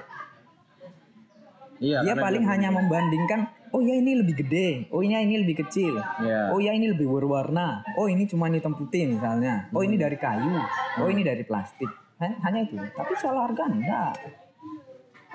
Iya. 1.82 2.06
dia 2.06 2.14
paling 2.16 2.46
hanya 2.46 2.70
membandingkan 2.70 3.40
oh 3.72 3.82
ya 3.82 3.98
ini 3.98 4.14
lebih 4.14 4.38
gede 4.38 4.86
oh 4.90 5.02
ini 5.02 5.18
ini 5.18 5.42
lebih 5.42 5.66
kecil 5.66 5.98
Iya. 6.22 6.54
oh 6.54 6.62
ya 6.62 6.72
ini 6.72 6.94
lebih 6.94 7.10
berwarna 7.10 7.82
oh 7.96 8.06
ini 8.06 8.24
cuma 8.24 8.48
hitam 8.48 8.72
putih 8.72 9.10
misalnya 9.10 9.66
oh 9.72 9.82
ini 9.82 9.98
dari 9.98 10.14
kayu 10.16 10.62
oh 10.98 11.10
ini 11.10 11.22
dari 11.22 11.42
plastik 11.42 11.90
Han- 12.18 12.38
hanya 12.40 12.64
itu 12.64 12.78
tapi 12.78 13.18
soal 13.18 13.34
harga 13.42 13.66
enggak 13.66 14.14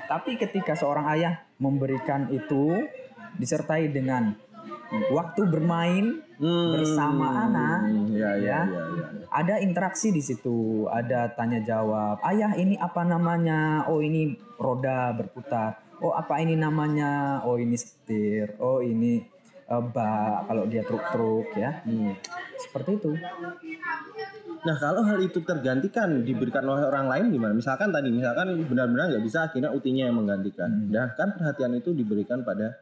tapi 0.06 0.38
ketika 0.38 0.72
seorang 0.72 1.10
ayah 1.10 1.42
memberikan 1.58 2.30
itu 2.30 2.86
disertai 3.34 3.90
dengan 3.90 4.38
waktu 5.10 5.42
bermain 5.44 6.22
Hmm. 6.36 6.76
bersama 6.76 7.48
anak 7.48 7.78
Iya, 8.12 8.12
iya, 8.12 8.30
ya. 8.36 8.60
iya, 8.68 8.84
iya. 8.92 9.06
ada 9.32 9.54
interaksi 9.60 10.12
di 10.12 10.20
situ, 10.20 10.84
ada 10.88 11.32
tanya 11.32 11.60
jawab. 11.64 12.20
Ayah 12.24 12.56
ini 12.56 12.76
apa 12.76 13.04
namanya? 13.04 13.84
Oh 13.88 14.00
ini 14.04 14.36
roda 14.56 15.12
berputar. 15.16 15.80
Oh 16.00 16.12
apa 16.12 16.40
ini 16.40 16.56
namanya? 16.56 17.40
Oh 17.44 17.56
ini 17.56 17.76
setir. 17.76 18.56
Oh 18.60 18.84
ini 18.84 19.20
eh, 19.66 19.82
bak 19.92 20.48
kalau 20.48 20.64
dia 20.68 20.84
truk-truk 20.84 21.56
ya. 21.56 21.80
Hmm. 21.84 22.16
Seperti 22.56 22.90
itu. 23.00 23.12
Nah 24.64 24.76
kalau 24.80 25.04
hal 25.04 25.20
itu 25.20 25.40
tergantikan 25.44 26.24
diberikan 26.24 26.64
oleh 26.64 26.84
orang 26.88 27.06
lain 27.08 27.24
gimana? 27.32 27.52
Misalkan 27.52 27.92
tadi 27.92 28.08
misalkan 28.12 28.56
benar-benar 28.64 29.12
nggak 29.12 29.24
bisa 29.24 29.48
akhirnya 29.48 29.72
utinya 29.72 30.08
yang 30.08 30.16
menggantikan. 30.20 30.68
Hmm. 30.68 30.88
Nah 30.92 31.06
kan 31.16 31.32
perhatian 31.36 31.76
itu 31.76 31.92
diberikan 31.92 32.44
pada 32.44 32.76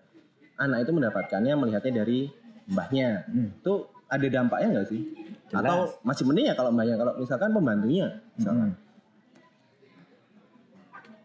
anak 0.58 0.86
itu 0.86 0.92
mendapatkannya 0.94 1.54
melihatnya 1.58 2.02
dari 2.06 2.30
mbahnya. 2.68 3.28
Hmm. 3.28 3.50
Itu 3.60 3.88
ada 4.08 4.26
dampaknya 4.28 4.68
nggak 4.78 4.88
sih? 4.88 5.02
Jelas. 5.50 5.60
Atau 5.64 5.76
masih 6.06 6.24
mending 6.28 6.46
ya 6.50 6.54
kalau 6.56 6.70
mbahnya 6.72 6.94
kalau 6.96 7.12
misalkan 7.18 7.50
pembantunya 7.52 8.06
misalkan. 8.38 8.70
Hmm. 8.72 8.82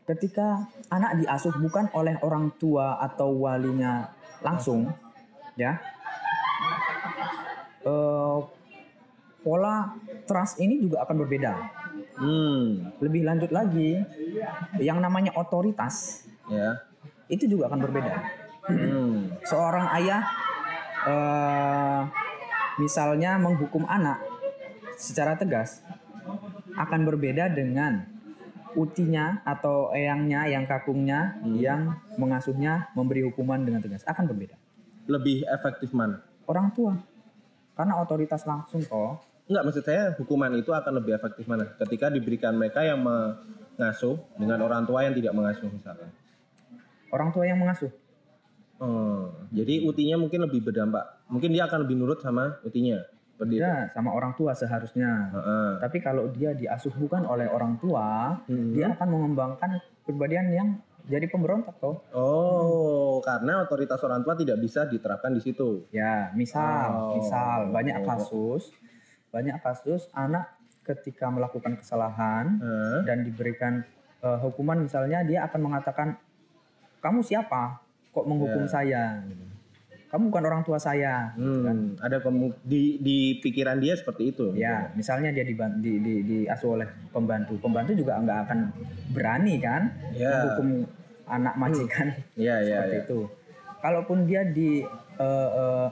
Ketika 0.09 0.65
anak 0.89 1.21
diasuh 1.21 1.53
bukan 1.61 1.85
oleh 1.93 2.17
orang 2.25 2.49
tua 2.57 2.97
atau 2.97 3.29
walinya 3.45 4.09
langsung, 4.41 4.89
ya, 5.53 5.77
eh, 7.85 8.37
pola 9.45 9.93
trust 10.25 10.57
ini 10.57 10.81
juga 10.81 11.05
akan 11.05 11.13
berbeda. 11.13 11.53
Hmm. 12.17 12.89
Lebih 12.99 13.21
lanjut 13.21 13.53
lagi, 13.53 14.01
yang 14.81 14.97
namanya 14.97 15.29
otoritas 15.37 16.25
Ya. 16.49 16.81
itu 17.29 17.45
juga 17.45 17.69
akan 17.69 17.79
berbeda. 17.79 18.15
Hmm. 18.65 19.29
Seorang 19.45 19.93
ayah 20.01 20.25
eh, 21.07 22.01
misalnya 22.79 23.35
menghukum 23.39 23.83
anak 23.85 24.19
secara 24.99 25.35
tegas 25.39 25.83
akan 26.75 27.07
berbeda 27.07 27.51
dengan 27.51 28.07
utinya 28.77 29.41
atau 29.43 29.89
eyangnya 29.91 30.45
yang 30.45 30.63
kakungnya 30.63 31.41
yang 31.57 31.97
mengasuhnya 32.15 32.93
memberi 32.93 33.25
hukuman 33.25 33.59
dengan 33.65 33.81
tegas 33.81 34.05
akan 34.05 34.29
berbeda. 34.29 34.55
Lebih 35.09 35.47
efektif 35.49 35.89
mana? 35.91 36.21
Orang 36.45 36.69
tua 36.71 36.95
karena 37.73 37.95
otoritas 37.99 38.43
langsung 38.43 38.83
kok. 38.83 39.23
Enggak, 39.49 39.63
maksud 39.65 39.83
saya 39.87 40.13
hukuman 40.13 40.53
itu 40.53 40.69
akan 40.69 41.01
lebih 41.01 41.17
efektif 41.17 41.49
mana? 41.49 41.65
Ketika 41.79 42.13
diberikan 42.13 42.53
mereka 42.53 42.85
yang 42.85 43.01
mengasuh 43.01 44.21
dengan 44.37 44.61
orang 44.61 44.85
tua 44.85 45.07
yang 45.07 45.17
tidak 45.17 45.33
mengasuh 45.33 45.71
misalkan. 45.71 46.11
Orang 47.09 47.33
tua 47.33 47.49
yang 47.49 47.57
mengasuh. 47.57 47.89
Oh, 48.79 49.29
jadi 49.51 49.83
utinya 49.83 50.15
mungkin 50.15 50.47
lebih 50.47 50.63
berdampak. 50.63 51.27
Mungkin 51.27 51.51
dia 51.51 51.67
akan 51.67 51.83
lebih 51.83 51.95
nurut 51.99 52.19
sama 52.23 52.57
utinya. 52.63 53.03
Ya, 53.39 53.87
sama 53.95 54.11
orang 54.11 54.35
tua 54.35 54.51
seharusnya. 54.51 55.31
Heeh. 55.31 55.69
Tapi 55.79 56.03
kalau 56.03 56.27
dia 56.27 56.51
diasuh 56.51 56.91
bukan 56.91 57.23
oleh 57.23 57.47
orang 57.47 57.79
tua, 57.79 58.35
Hmm. 58.51 58.75
dia 58.75 58.91
akan 58.91 59.07
mengembangkan 59.07 59.79
kepribadian 60.03 60.51
yang 60.51 60.69
jadi 61.07 61.23
pemberontak 61.31 61.79
toh. 61.79 62.03
Oh, 62.11 63.23
karena 63.23 63.63
otoritas 63.63 64.03
orang 64.03 64.27
tua 64.27 64.35
tidak 64.35 64.59
bisa 64.59 64.83
diterapkan 64.83 65.31
di 65.31 65.39
situ. 65.39 65.87
Ya, 65.95 66.35
misal, 66.35 66.91
Oh. 66.91 67.15
misal 67.15 67.71
banyak 67.71 68.03
kasus 68.03 68.75
banyak 69.29 69.61
kasus 69.61 70.09
anak 70.11 70.57
ketika 70.81 71.29
melakukan 71.29 71.77
kesalahan 71.77 72.57
Hah? 72.57 73.05
dan 73.05 73.21
diberikan 73.21 73.85
eh, 74.19 74.39
hukuman 74.43 74.83
misalnya 74.83 75.23
dia 75.23 75.45
akan 75.47 75.69
mengatakan 75.69 76.17
kamu 76.99 77.23
siapa 77.23 77.79
kok 78.09 78.25
menghukum 78.25 78.63
Ya. 78.63 78.71
saya 78.71 79.03
Gitu. 79.21 79.45
kamu 80.09 80.23
bukan 80.27 80.43
orang 80.43 80.63
tua 80.63 80.75
saya 80.75 81.29
gitu 81.35 81.61
kan. 81.61 81.77
Hmm, 81.77 81.93
ada 81.99 82.17
kemu- 82.17 82.57
di 82.63 82.97
di 82.97 83.17
pikiran 83.37 83.77
dia 83.77 83.93
seperti 83.93 84.23
itu. 84.27 84.45
ya 84.53 84.89
misalnya 84.91 85.29
dia 85.29 85.43
diban- 85.43 85.77
di, 85.77 85.97
di, 85.97 86.13
diasuh 86.23 86.75
oleh 86.75 86.89
pembantu 87.07 87.53
pembantu 87.57 87.93
juga 87.93 88.17
nggak 88.17 88.39
akan 88.43 88.59
berani 89.09 89.55
kan 89.59 89.93
Ya. 90.11 90.33
menghukum 90.43 90.69
anak 91.25 91.53
majikan 91.55 92.07
Iya, 92.35 92.55
iya, 92.59 92.77
seperti 92.81 92.95
iya. 92.95 93.05
itu 93.05 93.19
kalaupun 93.79 94.17
dia 94.25 94.41
di 94.43 94.81
eh, 95.15 95.49
eh, 95.55 95.87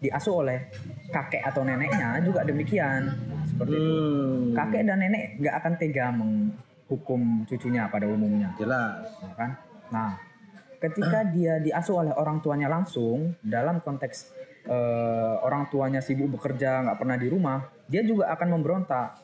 diasuh 0.00 0.34
oleh 0.40 0.58
kakek 1.08 1.44
atau 1.44 1.62
neneknya 1.62 2.18
juga 2.20 2.40
demikian 2.42 3.04
seperti 3.44 3.74
itu 3.74 3.92
Hmm, 3.92 4.56
kakek 4.56 4.82
dan 4.82 4.98
nenek 4.98 5.36
nggak 5.36 5.54
akan 5.54 5.72
tega 5.76 6.06
menghukum 6.10 7.20
cucunya 7.44 7.84
pada 7.86 8.06
umumnya 8.06 8.48
jelas. 8.56 9.06
ya 9.20 9.34
kan 9.36 9.50
nah 9.88 10.16
ketika 10.82 11.22
dia 11.30 11.62
diasuh 11.62 12.02
oleh 12.02 12.14
orang 12.18 12.42
tuanya 12.42 12.66
langsung 12.66 13.38
dalam 13.38 13.78
konteks 13.78 14.34
eh, 14.66 15.34
orang 15.46 15.70
tuanya 15.70 16.02
sibuk 16.02 16.34
bekerja 16.34 16.82
nggak 16.82 16.98
pernah 16.98 17.14
di 17.14 17.30
rumah 17.30 17.62
dia 17.86 18.02
juga 18.02 18.32
akan 18.34 18.48
memberontak. 18.58 19.20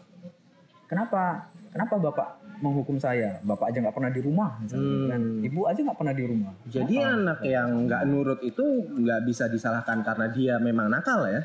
Kenapa? 0.88 1.50
Kenapa 1.68 1.94
bapak 2.00 2.28
menghukum 2.62 2.96
saya? 2.96 3.42
Bapak 3.44 3.74
aja 3.74 3.80
nggak 3.84 3.96
pernah 3.96 4.12
di 4.12 4.20
rumah 4.24 4.50
misalnya, 4.60 5.14
kan? 5.14 5.22
ibu 5.44 5.60
aja 5.68 5.80
nggak 5.84 5.98
pernah 5.98 6.14
di 6.16 6.24
rumah. 6.24 6.52
Jadi 6.64 6.94
anak 7.00 7.38
yang 7.44 7.68
nggak 7.88 8.02
nurut 8.08 8.40
itu 8.40 8.64
nggak 8.88 9.20
bisa 9.28 9.50
disalahkan 9.52 10.00
karena 10.00 10.26
dia 10.32 10.54
memang 10.62 10.88
nakal 10.88 11.26
ya. 11.28 11.42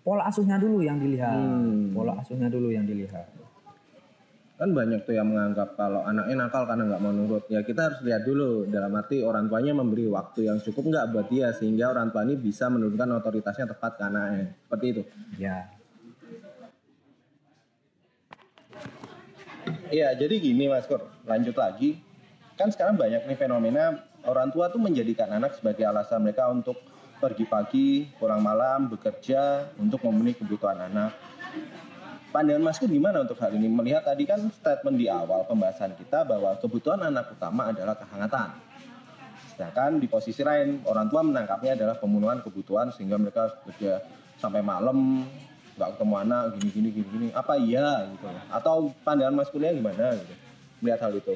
pola 0.00 0.24
asuhnya 0.26 0.56
dulu 0.56 0.80
yang 0.80 0.96
dilihat. 0.96 1.36
Hmm. 1.36 1.92
pola 1.92 2.16
asuhnya 2.16 2.48
dulu 2.48 2.72
yang 2.72 2.88
dilihat 2.88 3.39
Kan 4.60 4.76
banyak 4.76 5.08
tuh 5.08 5.16
yang 5.16 5.32
menganggap 5.32 5.72
kalau 5.72 6.04
anaknya 6.04 6.44
nakal 6.44 6.68
karena 6.68 6.84
nggak 6.84 7.00
mau 7.00 7.16
nurut. 7.16 7.48
Ya 7.48 7.64
kita 7.64 7.88
harus 7.88 8.04
lihat 8.04 8.28
dulu 8.28 8.68
dalam 8.68 8.92
arti 8.92 9.24
orang 9.24 9.48
tuanya 9.48 9.72
memberi 9.72 10.04
waktu 10.04 10.52
yang 10.52 10.60
cukup 10.60 10.92
nggak 10.92 11.06
buat 11.16 11.26
dia 11.32 11.48
sehingga 11.56 11.88
orang 11.88 12.12
tua 12.12 12.28
ini 12.28 12.36
bisa 12.36 12.68
menurunkan 12.68 13.08
otoritasnya 13.24 13.72
tepat 13.72 13.96
ke 13.96 14.02
anaknya. 14.04 14.52
Seperti 14.68 14.86
itu. 14.92 15.02
ya 15.40 15.80
Iya, 19.90 20.14
jadi 20.14 20.34
gini 20.38 20.68
Mas 20.68 20.84
Kur, 20.84 21.02
lanjut 21.24 21.56
lagi. 21.56 21.98
Kan 22.54 22.68
sekarang 22.68 23.00
banyak 23.00 23.26
nih 23.26 23.40
fenomena 23.40 23.96
orang 24.28 24.52
tua 24.52 24.68
tuh 24.68 24.78
menjadikan 24.78 25.32
anak 25.32 25.56
sebagai 25.56 25.88
alasan 25.88 26.20
mereka 26.20 26.46
untuk 26.52 26.76
pergi 27.16 27.44
pagi, 27.48 27.88
pulang 28.20 28.44
malam, 28.44 28.92
bekerja 28.92 29.72
untuk 29.80 30.04
memenuhi 30.04 30.36
kebutuhan 30.36 30.84
anak. 30.92 31.16
Pandangan 32.30 32.62
Mas 32.62 32.78
gimana 32.78 33.26
untuk 33.26 33.38
hal 33.42 33.50
ini? 33.58 33.66
Melihat 33.66 34.06
tadi 34.06 34.22
kan 34.22 34.38
statement 34.54 34.96
di 34.96 35.10
awal 35.10 35.42
pembahasan 35.50 35.98
kita 35.98 36.22
bahwa 36.22 36.54
kebutuhan 36.62 37.02
anak 37.02 37.34
utama 37.34 37.74
adalah 37.74 37.98
kehangatan. 37.98 38.54
Sedangkan 39.50 39.98
di 39.98 40.06
posisi 40.06 40.46
lain, 40.46 40.86
orang 40.86 41.10
tua 41.10 41.26
menangkapnya 41.26 41.74
adalah 41.74 41.98
pemenuhan 41.98 42.38
kebutuhan 42.46 42.94
sehingga 42.94 43.18
mereka 43.18 43.50
bekerja 43.66 44.06
sampai 44.38 44.62
malam, 44.62 45.26
nggak 45.74 45.98
ketemu 45.98 46.14
anak, 46.22 46.42
gini 46.54 46.68
gini 46.70 46.88
gini 46.94 47.08
gini. 47.10 47.28
Apa 47.34 47.58
iya 47.58 48.06
gitu? 48.14 48.30
Atau 48.46 48.94
pandangan 49.02 49.34
Mas 49.34 49.50
Kurnia 49.50 49.74
gimana 49.74 50.14
gitu? 50.14 50.34
Melihat 50.80 51.10
hal 51.10 51.18
itu? 51.18 51.34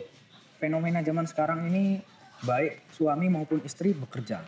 fenomena 0.65 1.05
zaman 1.05 1.29
sekarang 1.29 1.69
ini 1.69 2.01
baik 2.41 2.89
suami 2.97 3.29
maupun 3.29 3.61
istri 3.69 3.93
bekerja. 3.93 4.41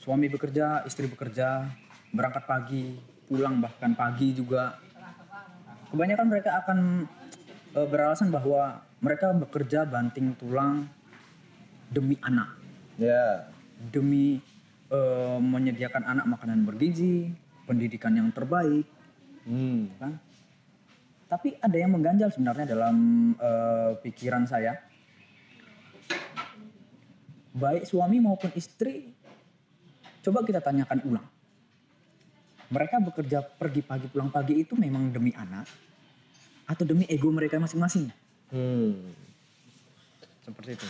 Suami 0.00 0.32
bekerja, 0.32 0.84
istri 0.88 1.04
bekerja, 1.04 1.68
berangkat 2.08 2.48
pagi, 2.48 2.96
pulang 3.28 3.60
bahkan 3.60 3.92
pagi 3.92 4.32
juga. 4.32 4.80
Kebanyakan 5.94 6.26
mereka 6.26 6.58
akan 6.58 7.06
eh, 7.78 7.86
beralasan 7.86 8.34
bahwa 8.34 8.82
mereka 8.98 9.30
bekerja 9.30 9.86
banting 9.86 10.34
tulang 10.34 10.90
demi 11.86 12.18
anak, 12.18 12.50
Ya, 12.98 13.46
demi 13.94 14.42
eh, 14.90 15.38
menyediakan 15.38 16.02
anak 16.02 16.26
makanan 16.34 16.66
bergizi, 16.66 17.30
pendidikan 17.62 18.10
yang 18.18 18.34
terbaik, 18.34 18.82
hmm. 19.46 19.94
kan? 20.02 20.18
Tapi 21.30 21.62
ada 21.62 21.76
yang 21.78 21.94
mengganjal 21.94 22.26
sebenarnya 22.34 22.74
dalam 22.74 22.96
eh, 23.38 23.94
pikiran 24.02 24.50
saya. 24.50 24.74
Baik 27.54 27.86
suami 27.86 28.18
maupun 28.18 28.50
istri, 28.58 29.14
coba 30.26 30.42
kita 30.42 30.58
tanyakan 30.58 31.06
ulang. 31.06 31.33
Mereka 32.74 32.98
bekerja 32.98 33.38
pergi 33.38 33.86
pagi 33.86 34.10
pulang 34.10 34.34
pagi 34.34 34.58
itu 34.58 34.74
memang 34.74 35.14
demi 35.14 35.30
anak 35.30 35.62
atau 36.66 36.82
demi 36.82 37.06
ego 37.06 37.30
mereka 37.30 37.62
masing-masing? 37.62 38.10
Hmm. 38.50 39.14
Seperti 40.42 40.74
itu. 40.74 40.88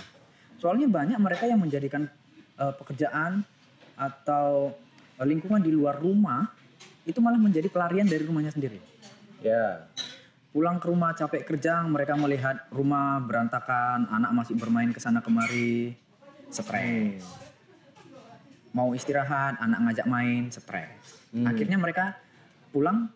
Soalnya 0.56 0.88
banyak 0.88 1.20
mereka 1.20 1.44
yang 1.44 1.60
menjadikan 1.60 2.08
eh, 2.56 2.72
pekerjaan 2.72 3.44
atau 4.00 4.72
eh, 5.20 5.26
lingkungan 5.28 5.60
di 5.60 5.68
luar 5.68 6.00
rumah 6.00 6.48
itu 7.04 7.20
malah 7.20 7.36
menjadi 7.36 7.68
pelarian 7.68 8.08
dari 8.08 8.24
rumahnya 8.24 8.56
sendiri. 8.56 8.80
Ya, 9.44 9.84
Pulang 10.54 10.78
ke 10.78 10.86
rumah 10.86 11.10
capek 11.18 11.42
kerja, 11.42 11.82
mereka 11.82 12.14
melihat 12.14 12.70
rumah 12.70 13.18
berantakan, 13.18 14.06
anak 14.06 14.30
masih 14.30 14.54
bermain 14.54 14.86
ke 14.94 15.02
sana 15.02 15.18
kemari, 15.18 15.98
stres. 16.46 17.26
Mau 18.70 18.94
istirahat, 18.94 19.58
anak 19.58 19.82
ngajak 19.82 20.06
main, 20.06 20.46
stres. 20.54 21.23
Akhirnya 21.36 21.74
mereka 21.74 22.14
pulang, 22.70 23.10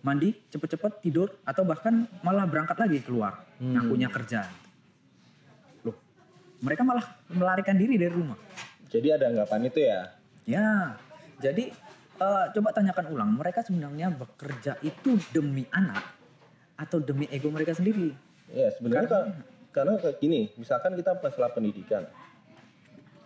mandi, 0.00 0.36
cepet-cepet 0.46 1.00
tidur, 1.00 1.32
atau 1.42 1.64
bahkan 1.64 2.04
malah 2.20 2.44
berangkat 2.44 2.76
lagi 2.76 3.00
keluar, 3.00 3.40
ngakunya 3.56 4.12
kerja. 4.12 4.44
Loh, 5.80 5.96
mereka 6.60 6.82
malah 6.82 7.00
melarikan 7.26 7.72
diri 7.74 7.96
dari 7.96 8.12
rumah. 8.12 8.36
jadi 8.86 9.16
ada 9.16 9.32
anggapan 9.32 9.60
itu 9.66 9.80
ya. 9.80 10.00
Ya, 10.44 10.68
jadi 11.40 11.72
eh, 12.18 12.44
coba 12.52 12.68
tanyakan 12.70 13.06
ulang, 13.08 13.30
mereka 13.32 13.64
sebenarnya 13.64 14.12
bekerja 14.12 14.76
itu 14.80 15.16
demi 15.32 15.64
anak 15.72 16.04
atau 16.76 17.00
demi 17.00 17.24
ego 17.26 17.48
mereka 17.48 17.72
sendiri? 17.72 18.12
Ya 18.52 18.68
sebenarnya 18.70 19.08
Karena- 19.08 19.32
ka- 19.32 19.48
karena 19.72 19.92
kayak 19.96 20.16
gini, 20.20 20.52
misalkan 20.54 20.92
kita 20.92 21.16
masalah 21.16 21.48
pendidikan, 21.50 22.04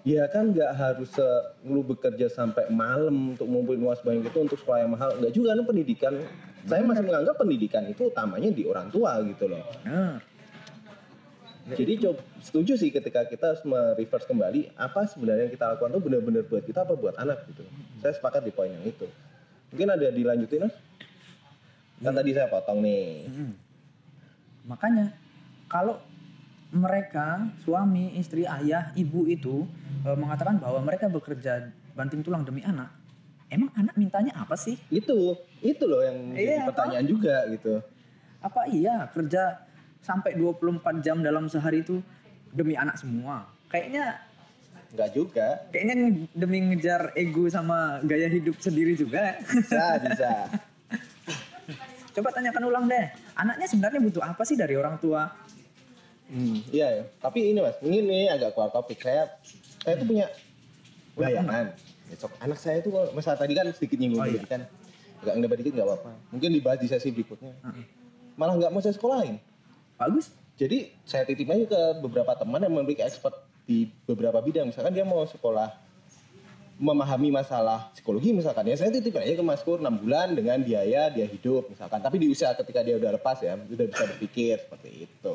ya 0.07 0.31
kan 0.31 0.55
nggak 0.55 0.71
harus 0.79 1.11
se- 1.11 1.47
lu 1.66 1.83
bekerja 1.83 2.31
sampai 2.31 2.71
malam 2.71 3.35
untuk 3.35 3.51
ngumpulin 3.51 3.83
uang 3.83 3.99
sebanyak 3.99 4.31
itu 4.31 4.38
untuk 4.38 4.59
sekolah 4.62 4.87
yang 4.87 4.95
mahal, 4.95 5.11
nggak 5.19 5.35
juga 5.35 5.59
kan 5.59 5.66
pendidikan. 5.66 6.14
Saya 6.66 6.83
masih 6.87 7.03
menganggap 7.03 7.35
pendidikan 7.35 7.83
itu 7.90 8.07
utamanya 8.07 8.51
di 8.55 8.62
orang 8.62 8.87
tua 8.95 9.19
gitu 9.27 9.51
loh. 9.51 9.66
Benar. 9.83 10.23
Jadi 11.75 11.92
coba 11.99 12.23
setuju 12.38 12.79
sih 12.79 12.95
ketika 12.95 13.27
kita 13.27 13.51
harus 13.51 13.62
mereverse 13.66 14.31
kembali 14.31 14.71
apa 14.79 15.11
sebenarnya 15.11 15.51
yang 15.51 15.55
kita 15.59 15.75
lakukan 15.75 15.90
itu 15.99 16.01
benar-benar 16.07 16.42
buat 16.47 16.62
kita 16.62 16.87
apa 16.87 16.95
buat 16.95 17.19
anak 17.19 17.42
gitu. 17.51 17.66
Saya 17.99 18.14
sepakat 18.14 18.47
di 18.47 18.55
poin 18.55 18.71
yang 18.71 18.87
itu. 18.87 19.11
Mungkin 19.75 19.90
ada 19.90 20.07
dilanjutin 20.14 20.71
mas? 20.71 20.75
Kan 21.99 22.14
tadi 22.14 22.31
saya 22.31 22.47
potong 22.47 22.79
nih. 22.87 23.27
Mm. 23.27 23.53
Makanya 24.71 25.11
kalau 25.66 25.99
mereka 26.70 27.46
suami, 27.62 28.16
istri, 28.16 28.42
ayah, 28.42 28.90
ibu 28.94 29.24
itu 29.24 29.64
eh, 30.02 30.16
mengatakan 30.16 30.59
bahwa 30.59 30.83
mereka 30.83 31.07
bekerja 31.07 31.70
banting 31.94 32.20
tulang 32.20 32.42
demi 32.42 32.61
anak, 32.61 32.90
emang 33.48 33.70
anak 33.74 33.94
mintanya 33.94 34.35
apa 34.37 34.55
sih? 34.55 34.76
Itu, 34.90 35.38
itu 35.61 35.85
loh 35.87 36.02
yang 36.02 36.35
jadi 36.35 36.61
Iya, 36.61 36.66
pertanyaan 36.68 37.07
juga 37.07 37.37
gitu. 37.48 37.74
Apa 38.42 38.68
iya 38.68 39.09
kerja 39.11 39.62
sampai 40.00 40.37
24 40.37 41.02
jam 41.02 41.18
dalam 41.18 41.48
sehari 41.48 41.83
itu 41.83 42.02
demi 42.50 42.76
anak 42.76 42.98
semua? 42.98 43.46
Kayaknya 43.66 44.22
Enggak 44.87 45.11
juga. 45.12 45.46
kayaknya 45.74 45.94
demi 46.31 46.59
ngejar 46.62 47.11
ego 47.18 47.50
sama 47.50 47.98
gaya 48.07 48.31
hidup 48.31 48.55
sendiri 48.59 48.94
juga. 48.94 49.35
Bisa, 49.42 49.83
bisa. 50.07 50.31
Coba 52.16 52.33
tanyakan 52.33 52.64
ulang 52.64 52.85
deh, 52.88 53.05
anaknya 53.37 53.66
sebenarnya 53.68 54.00
butuh 54.00 54.24
apa 54.24 54.40
sih 54.46 54.57
dari 54.57 54.72
orang 54.72 54.96
tua? 54.96 55.29
Hmm, 56.27 56.59
iya 56.75 56.87
ya. 56.91 57.05
Tapi 57.23 57.55
ini 57.55 57.59
mas, 57.62 57.79
mungkin 57.79 58.03
ini 58.11 58.27
agak 58.27 58.55
keluar 58.59 58.71
topik. 58.75 58.99
Saya, 58.99 59.31
saya 59.83 59.95
tuh 59.99 60.07
punya 60.11 60.27
bayangan. 61.15 61.71
Besok 62.07 62.31
anak 62.39 62.59
saya 62.59 62.79
tuh, 62.83 62.91
masa 63.15 63.35
tadi 63.39 63.55
kan 63.55 63.67
sedikit 63.71 63.99
nyinggung 63.99 64.23
Oh, 64.23 64.27
iya. 64.27 64.39
pendidikan. 64.39 64.61
Agak 65.23 65.33
ngedebat 65.39 65.59
dikit 65.62 65.73
nggak 65.79 65.87
apa-apa. 65.87 66.11
Mungkin 66.35 66.51
dibahas 66.55 66.79
di 66.83 66.89
sesi 66.91 67.09
berikutnya. 67.15 67.55
Malah 68.35 68.55
nggak 68.59 68.71
mau 68.75 68.83
saya 68.83 68.95
sekolahin. 68.95 69.39
Bagus. 69.97 70.31
Jadi 70.57 70.89
saya 71.05 71.23
titip 71.29 71.47
aja 71.53 71.65
ke 71.69 71.81
beberapa 72.01 72.33
teman 72.37 72.61
yang 72.65 72.73
memiliki 72.73 73.05
expert 73.05 73.33
di 73.69 73.89
beberapa 74.05 74.41
bidang. 74.41 74.73
Misalkan 74.73 74.93
dia 74.93 75.05
mau 75.05 75.25
sekolah 75.25 75.69
memahami 76.77 77.33
masalah 77.33 77.89
psikologi 77.97 78.37
misalkan 78.37 78.69
ya 78.69 78.77
saya 78.77 78.93
titip 78.93 79.17
aja 79.17 79.33
ke 79.33 79.41
Mas 79.41 79.65
Kur 79.65 79.81
6 79.81 79.89
bulan 79.97 80.37
dengan 80.37 80.61
biaya 80.61 81.09
dia 81.09 81.25
hidup 81.25 81.73
misalkan 81.73 82.05
tapi 82.05 82.21
di 82.21 82.29
usia 82.29 82.53
ketika 82.53 82.85
dia 82.85 83.01
udah 83.01 83.17
lepas 83.17 83.41
ya 83.41 83.57
udah 83.57 83.87
bisa 83.89 84.05
berpikir 84.05 84.61
seperti 84.61 85.09
itu 85.09 85.35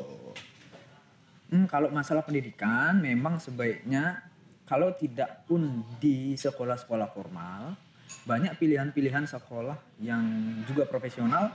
Hmm, 1.52 1.68
kalau 1.68 1.92
masalah 1.92 2.24
pendidikan 2.24 2.96
memang 2.96 3.36
sebaiknya 3.36 4.24
kalau 4.64 4.88
tidak 4.96 5.44
pun 5.44 5.84
di 6.00 6.32
sekolah-sekolah 6.32 7.12
formal, 7.12 7.76
banyak 8.24 8.56
pilihan-pilihan 8.56 9.28
sekolah 9.28 9.76
yang 10.00 10.24
juga 10.64 10.88
profesional 10.88 11.52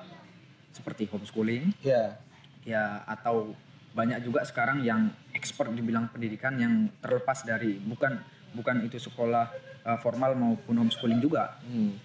seperti 0.69 1.10
homeschooling 1.10 1.73
Ya. 1.81 2.13
ya 2.62 3.01
atau 3.10 3.57
banyak 3.97 4.21
juga 4.21 4.45
sekarang 4.45 4.86
yang 4.86 5.10
expert 5.33 5.73
di 5.73 5.81
bidang 5.81 6.13
pendidikan 6.13 6.53
yang 6.62 6.93
terlepas 7.01 7.41
dari 7.41 7.81
bukan 7.81 8.21
bukan 8.53 8.86
itu 8.86 9.01
sekolah 9.01 9.49
uh, 9.81 9.97
formal 9.97 10.38
maupun 10.38 10.77
homeschooling 10.77 11.17
juga 11.17 11.57
Hmm. 11.65 11.97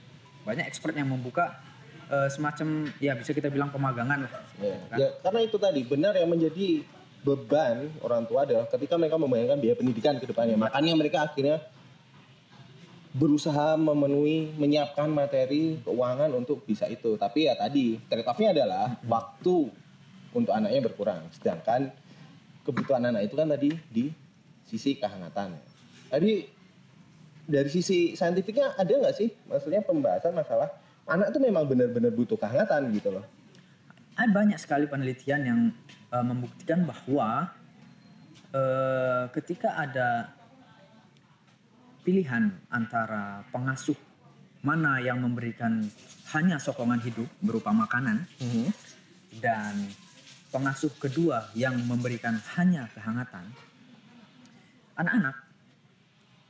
banyak 0.49 0.65
expert 0.65 0.97
yang 0.97 1.13
membuka 1.13 1.61
uh, 2.09 2.33
semacam 2.33 2.89
ya 2.97 3.13
bisa 3.13 3.37
kita 3.37 3.53
bilang 3.53 3.69
pemagangan 3.69 4.25
lah 4.25 4.33
Ya. 4.57 4.77
Kan? 4.89 4.97
Ya, 4.97 5.09
karena 5.21 5.41
itu 5.45 5.57
tadi 5.61 5.81
benar 5.85 6.17
yang 6.17 6.33
menjadi 6.33 6.89
beban 7.23 7.87
orang 8.03 8.27
tua 8.27 8.43
adalah 8.43 8.67
ketika 8.67 8.99
mereka 8.99 9.17
membayangkan 9.19 9.59
biaya 9.63 9.77
pendidikan 9.79 10.19
ke 10.19 10.27
depannya. 10.27 10.59
Makanya 10.59 10.93
mereka 10.99 11.19
akhirnya 11.27 11.63
berusaha 13.13 13.77
memenuhi 13.77 14.57
menyiapkan 14.57 15.07
materi 15.07 15.79
keuangan 15.87 16.33
untuk 16.35 16.67
bisa 16.67 16.91
itu. 16.91 17.15
Tapi 17.15 17.47
ya 17.47 17.55
tadi 17.55 18.01
trade 18.11 18.27
off-nya 18.27 18.51
adalah 18.51 18.99
waktu 19.07 19.71
untuk 20.35 20.53
anaknya 20.53 20.81
berkurang. 20.83 21.23
Sedangkan 21.31 21.93
kebutuhan 22.67 23.07
anak 23.07 23.31
itu 23.31 23.35
kan 23.39 23.49
tadi 23.53 23.71
di 23.93 24.11
sisi 24.67 24.99
kehangatan. 24.99 25.55
Tadi 26.11 26.33
dari 27.47 27.71
sisi 27.71 28.19
saintifiknya 28.19 28.75
ada 28.79 28.91
nggak 28.91 29.15
sih 29.15 29.29
maksudnya 29.51 29.83
pembahasan 29.83 30.33
masalah 30.33 30.71
anak 31.11 31.35
itu 31.35 31.39
memang 31.43 31.67
benar-benar 31.67 32.15
butuh 32.15 32.39
kehangatan 32.39 32.91
gitu 32.97 33.13
loh. 33.13 33.27
Ada 34.17 34.31
banyak 34.31 34.59
sekali 34.61 34.85
penelitian 34.89 35.43
yang 35.43 35.61
uh, 36.13 36.25
membuktikan 36.25 36.85
bahwa 36.85 37.49
uh, 38.53 39.25
ketika 39.33 39.81
ada 39.81 40.33
pilihan 42.03 42.51
antara 42.69 43.47
pengasuh 43.55 43.97
mana 44.63 45.03
yang 45.03 45.19
memberikan 45.19 45.87
hanya 46.35 46.59
sokongan 46.59 47.03
hidup 47.03 47.27
berupa 47.43 47.75
makanan 47.75 48.27
dan 49.43 49.91
pengasuh 50.53 50.93
kedua 51.01 51.49
yang 51.57 51.75
memberikan 51.89 52.37
hanya 52.55 52.87
kehangatan, 52.95 53.49
anak-anak, 54.95 55.37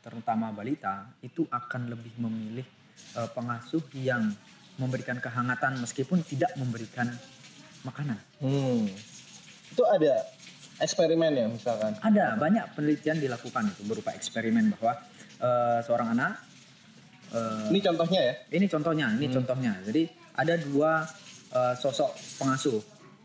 terutama 0.03 0.51
balita, 0.51 1.09
itu 1.25 1.47
akan 1.49 1.95
lebih 1.95 2.13
memilih 2.19 2.67
eh, 3.17 3.29
pengasuh 3.33 3.81
yang 3.97 4.35
memberikan 4.77 5.23
kehangatan 5.23 5.79
meskipun 5.79 6.21
tidak 6.27 6.53
memberikan 6.59 7.07
makanan. 7.83 8.19
Hmm. 8.41 8.87
Itu 9.73 9.83
ada 9.87 10.27
eksperimen 10.79 11.33
ya 11.33 11.47
misalkan. 11.49 11.95
Ada 12.03 12.37
banyak 12.37 12.75
penelitian 12.75 13.19
dilakukan 13.19 13.71
itu 13.71 13.83
berupa 13.87 14.11
eksperimen 14.13 14.75
bahwa 14.77 14.99
eh, 15.39 15.79
seorang 15.87 16.15
anak 16.15 16.33
eh, 17.33 17.71
Ini 17.71 17.79
contohnya 17.83 18.21
ya. 18.21 18.35
ini 18.53 18.67
contohnya, 18.69 19.07
ini 19.17 19.27
contohnya. 19.31 19.73
Jadi 19.87 20.03
ada 20.37 20.55
dua 20.59 21.07
eh, 21.53 21.75
sosok 21.79 22.11
pengasuh. 22.39 22.81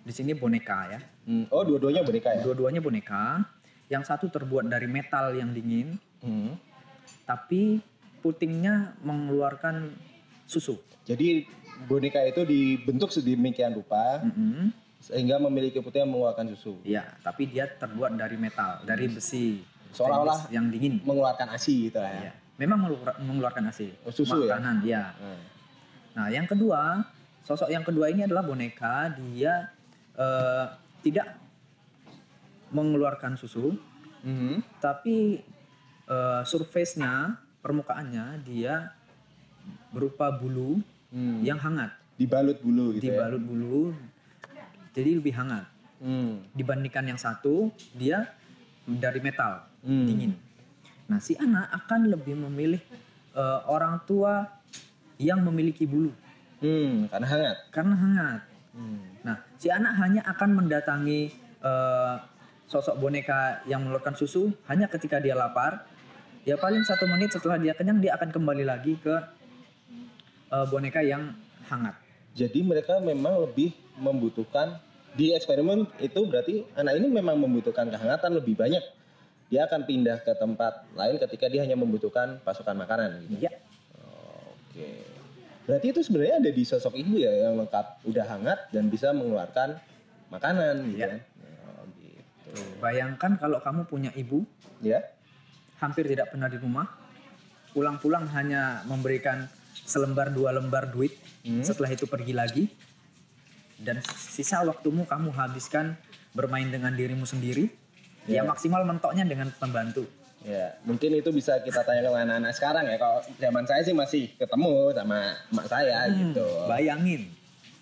Di 0.08 0.16
sini 0.16 0.32
boneka 0.32 0.80
ya. 0.88 1.00
Hmm. 1.28 1.52
Oh 1.52 1.68
dua-duanya 1.68 2.00
boneka 2.08 2.32
ya. 2.32 2.42
Dua-duanya 2.44 2.80
boneka. 2.80 3.44
Yang 3.88 4.04
satu 4.12 4.28
terbuat 4.28 4.68
dari 4.68 4.88
metal 4.88 5.32
yang 5.32 5.56
dingin, 5.56 5.96
Hmm. 6.18 6.58
tapi 7.24 7.80
putingnya 8.20 8.98
mengeluarkan 9.06 9.94
susu. 10.44 10.76
Jadi 11.08 11.46
boneka 11.86 12.24
itu 12.24 12.42
dibentuk 12.42 13.10
sedemikian 13.10 13.72
rupa 13.72 14.24
Mm-mm. 14.24 14.74
sehingga 14.98 15.38
memiliki 15.38 15.78
putih 15.78 16.02
yang 16.02 16.10
mengeluarkan 16.10 16.50
susu, 16.50 16.82
Iya, 16.82 17.06
tapi 17.22 17.46
dia 17.46 17.70
terbuat 17.70 18.14
dari 18.14 18.36
metal, 18.36 18.82
dari 18.82 19.06
besi. 19.08 19.62
Seolah-olah- 19.88 20.50
yang 20.50 20.68
dingin. 20.68 21.00
mengeluarkan 21.00 21.48
asi 21.50 21.88
gitu 21.88 21.98
lah 21.98 22.12
ya. 22.12 22.22
Iya. 22.24 22.34
Memang 22.58 22.78
mengeluar- 22.82 23.18
mengeluarkan 23.20 23.64
AC. 23.68 23.94
Oh, 24.02 24.10
susu 24.10 24.44
ya? 24.44 24.58
Makanan, 24.58 24.76
ya. 24.84 25.04
Hmm. 25.14 25.42
Nah, 26.14 26.28
yang 26.28 26.44
kedua, 26.44 27.06
sosok 27.42 27.70
yang 27.70 27.86
kedua 27.86 28.10
ini 28.10 28.26
adalah 28.26 28.42
boneka. 28.42 29.14
Dia 29.16 29.70
eh, 30.14 30.66
tidak 31.04 31.38
mengeluarkan 32.68 33.38
susu, 33.38 33.78
Mhm. 34.20 34.66
tapi 34.80 35.40
eh, 36.08 36.42
surface-nya, 36.42 37.36
permukaannya 37.60 38.40
dia 38.42 38.96
berupa 39.90 40.32
bulu 40.32 40.80
Hmm. 41.18 41.42
yang 41.42 41.58
hangat, 41.58 41.90
Dibalut 42.14 42.62
bulu 42.62 42.94
gitu 42.94 43.10
ya. 43.10 43.18
dibalut 43.18 43.42
bulu, 43.42 43.82
jadi 44.94 45.18
lebih 45.18 45.34
hangat. 45.34 45.66
Hmm. 45.98 46.46
Dibandingkan 46.54 47.10
yang 47.10 47.18
satu, 47.18 47.74
dia 47.92 48.30
dari 48.86 49.18
metal, 49.18 49.66
Hmm. 49.82 50.06
dingin. 50.06 50.32
Nah, 51.08 51.18
si 51.18 51.34
anak 51.34 51.74
akan 51.74 52.14
lebih 52.14 52.38
memilih 52.38 52.82
eh, 53.34 53.60
orang 53.66 54.02
tua 54.04 54.50
yang 55.18 55.42
memiliki 55.42 55.86
bulu 55.86 56.10
Hmm, 56.58 57.06
karena 57.08 57.28
hangat. 57.28 57.58
karena 57.70 57.96
hangat. 57.96 58.42
Hmm. 58.74 59.02
Nah, 59.22 59.38
si 59.58 59.70
anak 59.70 59.94
hanya 59.96 60.22
akan 60.28 60.50
mendatangi 60.54 61.34
eh, 61.58 62.16
sosok 62.66 62.98
boneka 62.98 63.62
yang 63.66 63.82
mengeluarkan 63.82 64.14
susu 64.14 64.50
hanya 64.66 64.86
ketika 64.86 65.18
dia 65.18 65.34
lapar. 65.34 65.86
Ya 66.46 66.58
paling 66.58 66.82
satu 66.82 67.06
menit 67.06 67.30
setelah 67.30 67.58
dia 67.58 67.74
kenyang 67.74 67.98
dia 67.98 68.14
akan 68.14 68.30
kembali 68.30 68.64
lagi 68.64 68.98
ke 68.98 69.16
eh, 70.48 70.66
boneka 70.68 71.02
yang 71.02 71.34
hangat. 71.68 71.96
Jadi 72.38 72.62
mereka 72.62 73.02
memang 73.02 73.42
lebih 73.44 73.74
membutuhkan 73.98 74.78
di 75.18 75.34
eksperimen 75.34 75.90
itu 75.98 76.22
berarti 76.30 76.62
anak 76.78 77.02
ini 77.02 77.10
memang 77.10 77.42
membutuhkan 77.42 77.90
kehangatan 77.90 78.38
lebih 78.38 78.54
banyak. 78.54 78.84
Dia 79.50 79.66
akan 79.66 79.88
pindah 79.88 80.22
ke 80.22 80.36
tempat 80.38 80.86
lain 80.94 81.18
ketika 81.18 81.48
dia 81.48 81.64
hanya 81.64 81.74
membutuhkan 81.74 82.38
pasokan 82.44 82.78
makanan 82.78 83.26
gitu. 83.26 83.48
Ya, 83.48 83.58
Oke. 84.78 85.02
Berarti 85.66 85.88
itu 85.92 86.00
sebenarnya 86.06 86.40
ada 86.40 86.52
di 86.54 86.64
sosok 86.64 86.94
ibu 86.96 87.18
ya 87.18 87.32
yang 87.48 87.58
lengkap 87.58 88.06
udah 88.06 88.26
hangat 88.28 88.60
dan 88.70 88.88
bisa 88.88 89.12
mengeluarkan 89.12 89.76
makanan 90.30 90.94
gitu 90.94 91.00
Iya. 91.02 91.08
kan. 91.10 91.20
Oh, 91.68 91.84
gitu. 91.98 92.62
bayangkan 92.80 93.32
kalau 93.36 93.58
kamu 93.60 93.82
punya 93.90 94.12
ibu 94.14 94.46
Ya. 94.80 95.02
hampir 95.82 96.06
tidak 96.06 96.30
pernah 96.30 96.48
di 96.48 96.60
rumah, 96.62 96.86
pulang-pulang 97.74 98.30
hanya 98.32 98.84
memberikan 98.86 99.50
selembar 99.88 100.36
dua 100.36 100.52
lembar 100.52 100.92
duit, 100.92 101.16
setelah 101.64 101.88
itu 101.88 102.04
pergi 102.04 102.36
lagi, 102.36 102.64
dan 103.80 104.04
sisa 104.04 104.60
waktumu 104.68 105.08
kamu 105.08 105.32
habiskan 105.32 105.96
bermain 106.36 106.68
dengan 106.68 106.92
dirimu 106.92 107.24
sendiri, 107.24 107.72
ya 108.28 108.44
maksimal 108.44 108.84
mentoknya 108.84 109.24
dengan 109.24 109.48
pembantu. 109.56 110.04
Ya, 110.46 110.78
mungkin 110.86 111.12
itu 111.18 111.34
bisa 111.34 111.60
kita 111.66 111.82
tanya 111.82 112.08
ke 112.08 112.10
anak-anak 112.14 112.54
sekarang 112.56 112.86
ya. 112.88 112.96
Kalau 113.02 113.20
zaman 113.42 113.64
saya 113.66 113.82
sih 113.84 113.92
masih 113.92 114.32
ketemu 114.38 114.94
sama 114.94 115.34
emak 115.50 115.66
saya 115.68 116.08
gitu. 116.14 116.46
Bayangin, 116.70 117.32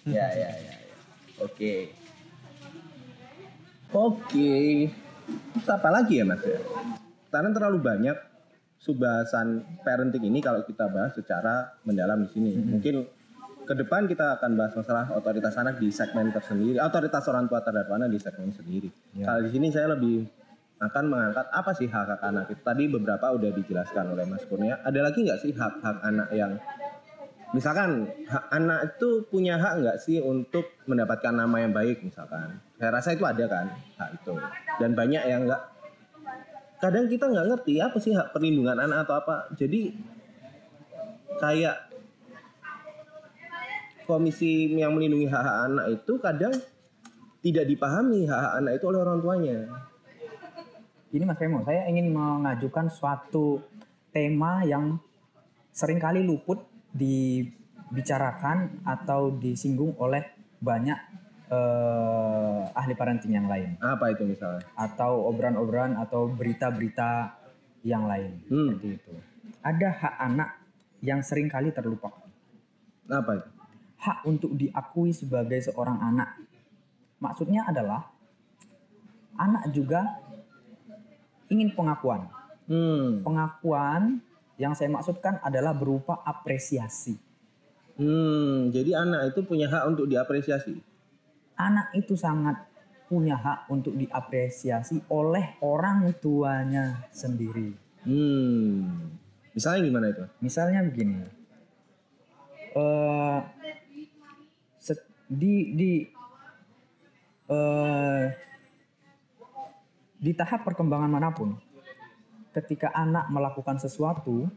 Ya, 0.06 0.30
ya, 0.34 0.50
ya, 0.54 0.74
ya. 0.86 0.96
Oke. 1.42 1.90
Oke. 3.90 4.54
Apa 5.66 5.90
lagi 5.90 6.22
ya, 6.22 6.26
Mas? 6.30 6.42
ya? 6.46 6.62
Karena 7.34 7.50
terlalu 7.52 7.82
banyak 7.82 8.18
subbahasan 8.86 9.82
parenting 9.82 10.30
ini 10.30 10.46
kalau 10.46 10.62
kita 10.62 10.86
bahas 10.94 11.18
secara 11.18 11.74
mendalam 11.82 12.22
di 12.22 12.30
sini. 12.30 12.54
Mungkin 12.54 12.96
ke 13.66 13.74
depan 13.74 14.06
kita 14.06 14.38
akan 14.38 14.54
bahas 14.54 14.78
masalah 14.78 15.10
otoritas 15.18 15.58
anak 15.58 15.82
di 15.82 15.90
segmen 15.90 16.30
tersendiri, 16.30 16.78
otoritas 16.78 17.26
orang 17.26 17.50
tua 17.50 17.66
terhadap 17.66 17.90
anak 17.98 18.14
di 18.14 18.22
segmen 18.22 18.54
sendiri. 18.54 18.94
Kalau 19.18 19.42
di 19.42 19.50
sini 19.50 19.74
saya 19.74 19.98
lebih 19.98 20.22
akan 20.78 21.04
mengangkat 21.10 21.50
apa 21.50 21.72
sih 21.74 21.90
hak 21.90 22.06
hak 22.14 22.22
anak 22.22 22.46
itu. 22.54 22.62
Tadi 22.62 22.84
beberapa 22.86 23.26
udah 23.34 23.50
dijelaskan 23.58 24.14
oleh 24.14 24.30
Mas 24.30 24.46
Kurnia. 24.46 24.78
Ada 24.86 25.00
lagi 25.02 25.26
nggak 25.26 25.40
sih 25.42 25.52
hak 25.58 25.74
hak 25.82 25.98
anak 26.06 26.30
yang 26.38 26.54
misalkan 27.56 28.12
hak 28.28 28.46
anak 28.52 28.80
itu 28.94 29.24
punya 29.32 29.56
hak 29.56 29.80
nggak 29.80 29.98
sih 30.04 30.20
untuk 30.20 30.76
mendapatkan 30.92 31.32
nama 31.32 31.64
yang 31.64 31.72
baik 31.72 32.04
misalkan 32.04 32.60
saya 32.76 32.92
rasa 32.92 33.16
itu 33.16 33.24
ada 33.24 33.48
kan 33.48 33.72
hak 33.96 34.10
itu 34.20 34.36
dan 34.76 34.92
banyak 34.92 35.24
yang 35.24 35.48
nggak 35.48 35.62
kadang 36.86 37.10
kita 37.10 37.26
nggak 37.26 37.48
ngerti 37.50 37.82
apa 37.82 37.98
sih 37.98 38.14
hak 38.14 38.30
perlindungan 38.30 38.78
anak 38.78 39.10
atau 39.10 39.18
apa. 39.18 39.50
Jadi 39.58 39.90
kayak 41.42 41.90
komisi 44.06 44.70
yang 44.78 44.94
melindungi 44.94 45.26
hak 45.26 45.42
hak 45.42 45.58
anak 45.66 45.86
itu 45.98 46.14
kadang 46.22 46.54
tidak 47.42 47.66
dipahami 47.66 48.30
hak 48.30 48.38
hak 48.38 48.54
anak 48.62 48.72
itu 48.78 48.86
oleh 48.86 49.00
orang 49.02 49.20
tuanya. 49.26 49.58
Ini 51.10 51.24
Mas 51.26 51.42
Remo, 51.42 51.66
saya 51.66 51.90
ingin 51.90 52.14
mengajukan 52.14 52.92
suatu 52.94 53.66
tema 54.14 54.62
yang 54.62 55.02
sering 55.74 55.98
kali 55.98 56.22
luput 56.22 56.62
dibicarakan 56.94 58.84
atau 58.86 59.34
disinggung 59.34 59.98
oleh 59.98 60.22
banyak 60.62 61.25
eh, 61.50 62.62
ahli 62.74 62.94
parenting 62.98 63.34
yang 63.34 63.48
lain 63.48 63.78
apa 63.82 64.12
itu 64.14 64.26
misalnya 64.26 64.66
atau 64.76 65.30
obrolan-obrolan 65.30 65.98
atau 65.98 66.28
berita-berita 66.30 67.38
yang 67.86 68.10
lain 68.10 68.42
Hmm. 68.50 68.74
seperti 68.74 68.98
itu. 68.98 69.14
Ada 69.62 69.90
hak 69.94 70.16
anak 70.26 70.50
yang 71.06 71.22
sering 71.22 71.46
kali 71.46 71.70
terlupakan. 71.70 72.26
apa 73.06 73.38
itu 73.38 73.50
Hak 74.02 74.26
untuk 74.26 74.52
diakui 74.58 75.14
sebagai 75.14 75.62
seorang 75.62 76.02
anak. 76.02 76.42
Maksudnya 77.22 77.70
adalah 77.70 78.10
anak 79.38 79.70
juga 79.70 80.02
ingin 81.50 81.74
pengakuan. 81.78 82.26
hmm 82.66 83.22
pengakuan 83.22 84.22
Yang 84.56 84.74
saya 84.80 84.90
maksudkan 84.90 85.44
adalah 85.44 85.76
berupa 85.76 86.24
apresiasi. 86.24 87.20
Hmm, 88.00 88.72
jadi 88.72 89.04
anak 89.04 89.36
itu 89.36 89.44
punya 89.44 89.68
hak 89.68 89.84
untuk 89.92 90.08
diapresiasi. 90.08 90.80
Anak 91.56 91.96
itu 91.96 92.20
sangat 92.20 92.68
punya 93.08 93.38
hak 93.38 93.72
untuk 93.72 93.96
diapresiasi 93.96 95.08
oleh 95.08 95.56
orang 95.64 96.12
tuanya 96.20 97.06
sendiri. 97.14 97.72
Hmm. 98.04 99.14
Misalnya 99.56 99.82
gimana 99.88 100.06
itu? 100.12 100.24
Misalnya 100.44 100.84
begini, 100.84 101.24
eh 102.76 103.40
set- 104.82 105.08
di 105.32 105.72
di 105.78 105.92
eh 107.48 108.24
di 110.20 110.32
tahap 110.34 110.66
perkembangan 110.66 111.08
mana 111.08 111.30
pun, 111.32 111.56
ketika 112.52 112.92
anak 112.92 113.32
melakukan 113.32 113.80
sesuatu 113.80 114.50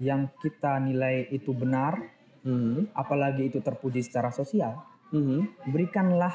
yang 0.00 0.32
kita 0.40 0.80
nilai 0.80 1.28
itu 1.28 1.52
benar, 1.52 1.98
Hmm. 2.46 2.86
apalagi 2.94 3.50
itu 3.50 3.58
terpuji 3.58 4.06
secara 4.06 4.30
sosial, 4.30 4.78
Hmm. 5.06 5.46
berikanlah 5.70 6.34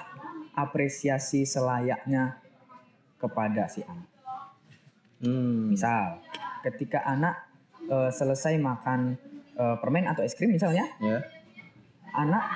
apresiasi 0.56 1.44
selayaknya 1.44 2.40
kepada 3.20 3.68
si 3.68 3.84
anak. 3.84 4.08
Hmm. 5.22 5.76
Misal, 5.76 6.24
ketika 6.64 7.04
anak 7.06 7.46
eh, 7.86 8.10
selesai 8.10 8.56
makan 8.58 9.20
eh, 9.60 9.76
permen 9.78 10.08
atau 10.08 10.24
es 10.24 10.34
krim 10.34 10.56
misalnya, 10.56 10.88
Ya. 11.04 11.20
anak 12.16 12.48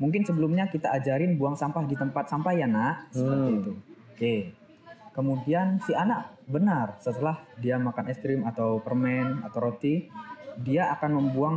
mungkin 0.00 0.26
sebelumnya 0.26 0.66
kita 0.66 0.90
ajarin 0.90 1.38
buang 1.38 1.54
sampah 1.54 1.86
di 1.86 1.94
tempat 1.94 2.26
sampah 2.26 2.52
ya 2.56 2.66
nak, 2.66 3.12
seperti 3.14 3.48
Hmm. 3.52 3.60
itu. 3.62 3.72
Oke. 4.12 4.34
Kemudian 5.12 5.76
si 5.84 5.92
anak 5.92 6.32
benar 6.48 6.96
setelah 6.98 7.44
dia 7.60 7.76
makan 7.76 8.08
es 8.08 8.18
krim 8.18 8.42
atau 8.48 8.80
permen 8.80 9.44
atau 9.44 9.68
roti, 9.68 10.08
dia 10.58 10.88
akan 10.96 11.20
membuang 11.20 11.56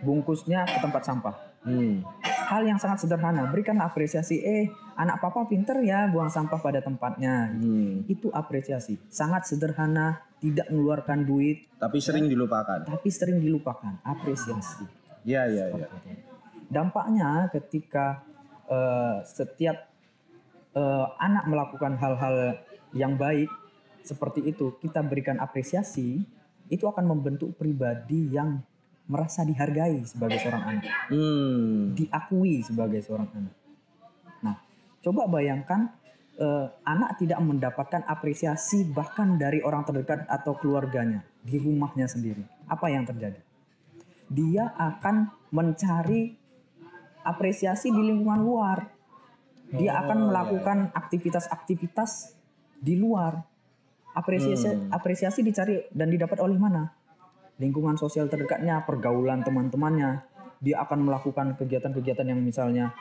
bungkusnya 0.00 0.64
ke 0.64 0.78
tempat 0.78 1.02
sampah. 1.02 1.36
Hmm. 1.66 2.06
Hal 2.46 2.62
yang 2.62 2.78
sangat 2.78 3.02
sederhana, 3.02 3.50
berikan 3.50 3.74
apresiasi. 3.82 4.38
Eh, 4.38 4.70
anak 4.94 5.18
papa 5.18 5.50
pinter 5.50 5.82
ya 5.82 6.06
buang 6.06 6.30
sampah 6.30 6.62
pada 6.62 6.78
tempatnya. 6.78 7.50
Hmm. 7.50 8.06
Itu 8.06 8.30
apresiasi. 8.30 9.02
Sangat 9.10 9.50
sederhana, 9.50 10.22
tidak 10.38 10.70
mengeluarkan 10.70 11.26
duit, 11.26 11.66
Tapi 11.76 11.98
sering 11.98 12.30
dilupakan. 12.30 12.86
tapi 12.86 13.08
sering 13.10 13.42
dilupakan. 13.42 13.98
Apresiasi. 14.06 14.86
Iya, 15.26 15.42
iya, 15.50 15.64
iya. 15.74 15.88
Dampaknya 16.70 17.50
ketika 17.50 18.22
eh, 18.70 19.26
setiap 19.26 19.90
eh, 20.70 21.06
anak 21.18 21.50
melakukan 21.50 21.98
hal-hal 21.98 22.62
yang 22.94 23.18
baik 23.18 23.50
seperti 24.06 24.46
itu, 24.46 24.78
kita 24.78 25.02
berikan 25.02 25.42
apresiasi, 25.42 26.22
itu 26.70 26.84
akan 26.86 27.10
membentuk 27.10 27.58
pribadi 27.58 28.30
yang 28.30 28.62
merasa 29.06 29.46
dihargai 29.46 30.02
sebagai 30.02 30.38
seorang 30.42 30.64
anak. 30.66 30.84
Hmm. 31.10 31.94
diakui 31.94 32.62
sebagai 32.66 33.00
seorang 33.02 33.30
anak. 33.34 33.54
Nah, 34.42 34.56
coba 35.02 35.30
bayangkan 35.30 35.94
eh, 36.36 36.66
anak 36.82 37.16
tidak 37.22 37.38
mendapatkan 37.40 38.02
apresiasi 38.04 38.86
bahkan 38.90 39.38
dari 39.38 39.62
orang 39.62 39.86
terdekat 39.86 40.26
atau 40.26 40.58
keluarganya 40.58 41.22
di 41.40 41.56
rumahnya 41.56 42.10
sendiri. 42.10 42.42
Apa 42.66 42.90
yang 42.90 43.06
terjadi? 43.06 43.38
Dia 44.26 44.74
akan 44.74 45.30
mencari 45.54 46.34
apresiasi 47.22 47.94
di 47.94 48.02
lingkungan 48.02 48.42
luar. 48.42 48.78
Dia 49.66 49.98
akan 50.02 50.30
melakukan 50.30 50.78
aktivitas-aktivitas 50.94 52.34
di 52.78 52.94
luar. 52.98 53.38
Apresiasi 54.16 54.88
apresiasi 54.88 55.44
dicari 55.44 55.90
dan 55.92 56.08
didapat 56.08 56.40
oleh 56.40 56.56
mana? 56.56 56.95
Lingkungan 57.56 57.96
sosial 57.96 58.28
terdekatnya, 58.28 58.84
pergaulan 58.84 59.40
teman-temannya. 59.44 60.24
Dia 60.60 60.84
akan 60.84 61.08
melakukan 61.08 61.56
kegiatan-kegiatan 61.60 62.26
yang 62.28 62.40
misalnya 62.40 62.92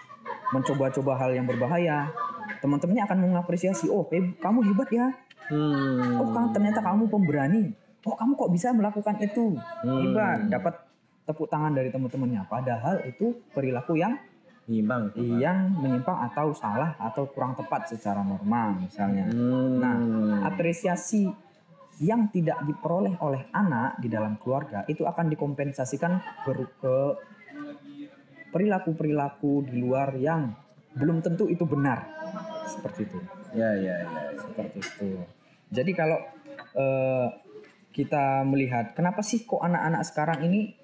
mencoba-coba 0.52 1.20
hal 1.20 1.32
yang 1.36 1.48
berbahaya. 1.48 2.12
Teman-temannya 2.60 3.04
akan 3.08 3.18
mengapresiasi, 3.32 3.92
oh 3.92 4.08
eh, 4.12 4.36
kamu 4.40 4.60
hebat 4.72 4.90
ya, 4.92 5.08
Hmm. 5.46 6.18
oh 6.18 6.34
kamu 6.34 6.58
ternyata 6.58 6.82
kamu 6.82 7.06
pemberani, 7.06 7.70
oh 8.02 8.18
kamu 8.18 8.34
kok 8.34 8.50
bisa 8.50 8.74
melakukan 8.74 9.16
itu, 9.22 9.54
hebat, 9.86 10.50
dapat 10.50 10.74
tepuk 11.26 11.46
tangan 11.50 11.74
dari 11.74 11.94
teman-temannya. 11.94 12.50
Padahal 12.50 13.06
itu 13.06 13.46
perilaku 13.54 13.98
yang 13.98 14.18
Nyimbang. 14.66 15.14
yang 15.38 15.78
menyimpang 15.78 16.26
atau 16.34 16.50
salah 16.50 16.98
atau 16.98 17.30
kurang 17.30 17.54
tepat 17.54 17.94
secara 17.94 18.26
normal 18.26 18.82
misalnya. 18.82 19.30
Hmm. 19.30 19.78
Nah, 19.78 19.98
apresiasi 20.50 21.30
yang 22.04 22.28
tidak 22.28 22.60
diperoleh 22.68 23.16
oleh 23.24 23.48
anak 23.56 24.00
di 24.04 24.12
dalam 24.12 24.36
keluarga 24.36 24.84
itu 24.92 25.08
akan 25.08 25.32
dikompensasikan 25.32 26.20
ke 26.44 26.96
perilaku-perilaku 28.52 29.68
di 29.68 29.76
luar 29.80 30.16
yang 30.16 30.52
belum 30.96 31.20
tentu 31.20 31.48
itu 31.52 31.68
benar. 31.68 32.08
Seperti 32.68 33.08
itu. 33.08 33.20
Ya, 33.56 33.72
ya, 33.76 33.96
ya. 34.04 34.22
Seperti 34.40 34.80
itu. 34.80 35.08
Jadi 35.72 35.92
kalau 35.92 36.20
eh, 36.76 37.28
kita 37.96 38.44
melihat 38.44 38.92
kenapa 38.96 39.24
sih 39.24 39.48
kok 39.48 39.64
anak-anak 39.64 40.04
sekarang 40.04 40.40
ini 40.44 40.76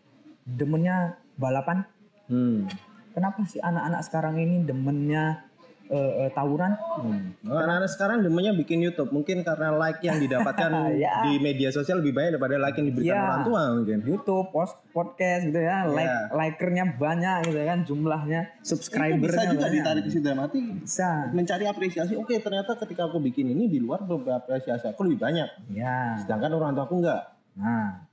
demennya 0.48 1.20
balapan? 1.36 1.84
Hmm. 2.32 2.68
Kenapa 3.12 3.44
sih 3.44 3.60
anak-anak 3.60 4.02
sekarang 4.08 4.40
ini 4.40 4.64
demennya 4.64 5.51
eh, 5.92 6.12
eh, 6.18 6.30
tawuran? 6.32 6.72
Hmm. 6.72 7.36
Oh, 7.44 7.54
Anak-anak 7.54 7.92
sekarang 7.92 8.18
demennya 8.22 8.56
bikin 8.56 8.80
YouTube 8.80 9.12
mungkin 9.12 9.44
karena 9.44 9.76
like 9.76 10.00
yang 10.00 10.18
didapatkan 10.18 10.72
Ya. 10.96 11.20
di 11.22 11.36
media 11.38 11.68
sosial 11.68 12.00
lebih 12.00 12.16
banyak 12.16 12.32
daripada 12.34 12.56
like 12.58 12.74
yang 12.74 12.88
diberikan 12.88 13.12
Ya. 13.12 13.24
orang 13.28 13.44
tua 13.44 13.62
mungkin. 13.76 13.98
YouTube, 14.02 14.48
post, 14.50 14.80
podcast 14.90 15.44
gitu 15.46 15.60
ya, 15.60 15.84
like 15.86 16.08
Iya. 16.08 16.32
likernya 16.32 16.86
banyak 16.96 17.38
gitu 17.46 17.60
kan, 17.62 17.80
jumlahnya, 17.84 18.42
Itu 18.56 18.72
subscribernya 18.72 19.20
bisa 19.20 19.52
juga 19.52 19.62
banyak. 19.62 19.76
ditarik 19.76 20.02
ke 20.02 20.10
situ 20.10 20.24
dalam 20.24 20.42
hati 20.42 20.60
Bisa. 20.80 21.10
mencari 21.30 21.66
apresiasi. 21.66 22.14
Oke, 22.16 22.40
ternyata 22.40 22.72
ketika 22.78 23.06
aku 23.06 23.20
bikin 23.20 23.48
ini 23.48 23.68
di 23.68 23.78
luar 23.78 24.02
beberapa 24.02 24.32
apresiasi 24.38 24.88
aku 24.88 25.04
lebih 25.04 25.20
banyak. 25.20 25.50
Ya. 25.70 26.16
Sedangkan 26.18 26.52
orang 26.54 26.72
tua 26.72 26.86
aku 26.86 26.96
enggak. 26.98 27.22
Nah, 27.54 28.08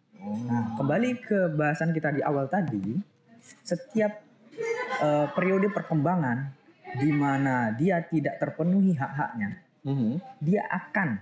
nah, 0.44 0.74
kembali 0.74 1.08
ke 1.20 1.54
bahasan 1.54 1.94
kita 1.94 2.10
di 2.10 2.20
awal 2.20 2.46
tadi, 2.46 2.98
setiap 3.62 4.26
eh, 4.98 5.26
periode 5.30 5.70
perkembangan 5.70 6.57
di 6.96 7.10
mana 7.12 7.76
dia 7.76 8.00
tidak 8.00 8.40
terpenuhi 8.40 8.96
hak-haknya, 8.96 9.60
Mhm. 9.84 10.16
dia 10.40 10.64
akan 10.64 11.20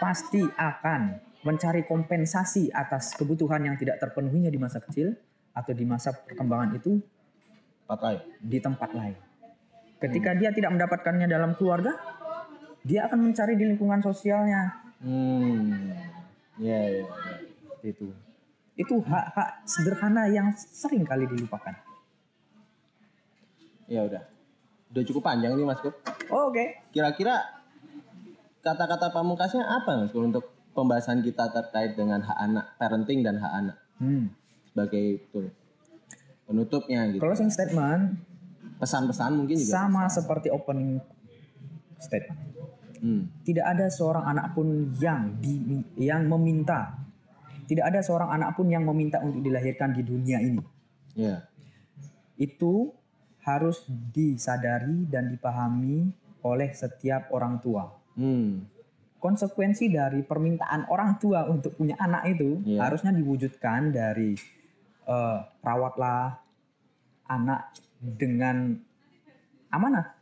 pasti 0.00 0.40
akan 0.40 1.20
mencari 1.44 1.84
kompensasi 1.84 2.72
atas 2.72 3.12
kebutuhan 3.14 3.60
yang 3.68 3.76
tidak 3.76 4.00
terpenuhinya 4.00 4.48
di 4.48 4.56
masa 4.56 4.80
kecil 4.80 5.12
atau 5.52 5.72
di 5.76 5.84
masa 5.84 6.16
perkembangan 6.16 6.80
itu 6.80 6.98
Empat 7.84 8.00
lain. 8.00 8.20
di 8.40 8.58
tempat 8.64 8.90
lain. 8.96 9.16
Ketika 10.00 10.32
dia 10.36 10.50
tidak 10.50 10.72
mendapatkannya 10.72 11.28
dalam 11.28 11.52
keluarga, 11.56 11.92
dia 12.80 13.08
akan 13.08 13.30
mencari 13.30 13.56
di 13.56 13.64
lingkungan 13.68 14.00
sosialnya. 14.00 14.80
Hmm. 15.04 15.92
Ya, 16.60 16.78
ya, 16.80 17.04
ya. 17.04 17.06
Itu. 17.84 18.12
Itu 18.74 19.04
hak-hak 19.04 19.68
sederhana 19.68 20.26
yang 20.32 20.50
sering 20.56 21.04
kali 21.06 21.28
dilupakan. 21.28 21.76
Ya 23.86 24.04
udah. 24.08 24.24
Udah 24.94 25.02
cukup 25.02 25.22
panjang 25.24 25.52
nih 25.52 25.66
Mas 25.66 25.82
Kur. 25.82 25.90
Oh, 26.30 26.48
Oke. 26.48 26.86
Kira-kira 26.88 27.42
kata-kata 28.60 29.10
pamungkasnya 29.10 29.66
apa 29.66 29.98
Mas 29.98 30.14
Kur 30.14 30.24
untuk 30.24 30.46
pembahasan 30.70 31.18
kita 31.18 31.50
terkait 31.50 31.94
dengan 31.94 32.22
hak 32.22 32.38
anak, 32.40 32.64
parenting 32.76 33.20
dan 33.20 33.36
hak 33.36 33.52
anak 33.52 33.76
Hmm. 33.94 34.30
sebagai 34.64 34.98
itu 35.20 35.50
penutupnya 36.44 37.06
gitu. 37.08 37.22
Closing 37.22 37.46
statement 37.48 38.18
Pesan-pesan 38.74 39.34
mungkin 39.34 39.54
juga. 39.56 39.70
sama 39.72 40.06
seperti 40.06 40.50
opening 40.50 40.98
statement. 41.96 42.40
Hmm. 42.98 43.22
Tidak 43.42 43.62
ada 43.62 43.86
seorang 43.86 44.24
anak 44.24 44.50
pun 44.52 44.66
yang 44.96 45.38
di, 45.38 45.62
yang 45.96 46.26
meminta. 46.26 46.98
Tidak 47.64 47.80
ada 47.80 47.98
seorang 47.98 48.30
anak 48.30 48.54
pun 48.54 48.66
yang 48.66 48.82
meminta 48.82 49.18
untuk 49.18 49.40
dilahirkan 49.40 49.90
di 49.90 50.02
dunia 50.02 50.38
ini. 50.38 50.60
Ya. 51.14 51.46
Itu 52.34 52.92
harus 53.44 53.84
disadari 53.88 55.04
dan 55.04 55.28
dipahami 55.28 56.08
oleh 56.44 56.72
setiap 56.72 57.28
orang 57.32 57.60
tua. 57.60 57.92
Hmm. 58.16 58.64
Konsekuensi 59.20 59.88
dari 59.88 60.20
permintaan 60.20 60.88
orang 60.92 61.16
tua 61.16 61.48
untuk 61.48 61.76
punya 61.80 61.96
anak 61.96 62.28
itu 62.28 62.60
Iya. 62.64 62.88
harusnya 62.88 63.12
diwujudkan 63.16 63.92
dari 63.92 64.36
eh, 65.04 65.38
rawatlah 65.60 66.40
anak 67.28 67.76
dengan 68.00 68.72
amanah. 69.68 70.16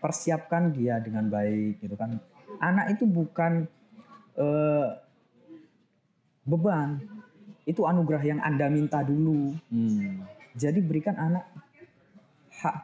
Persiapkan 0.00 0.72
dia 0.72 1.00
dengan 1.00 1.28
baik 1.32 1.80
gitu 1.80 1.96
kan. 1.96 2.20
Anak 2.60 2.96
itu 2.96 3.04
bukan 3.08 3.64
eh, 4.36 4.88
beban. 6.44 7.00
Itu 7.64 7.88
anugerah 7.88 8.24
yang 8.24 8.40
Anda 8.44 8.68
minta 8.68 9.00
dulu. 9.00 9.56
Hmm. 9.72 10.24
Jadi 10.56 10.80
berikan 10.80 11.16
anak 11.16 11.44
hak 12.66 12.76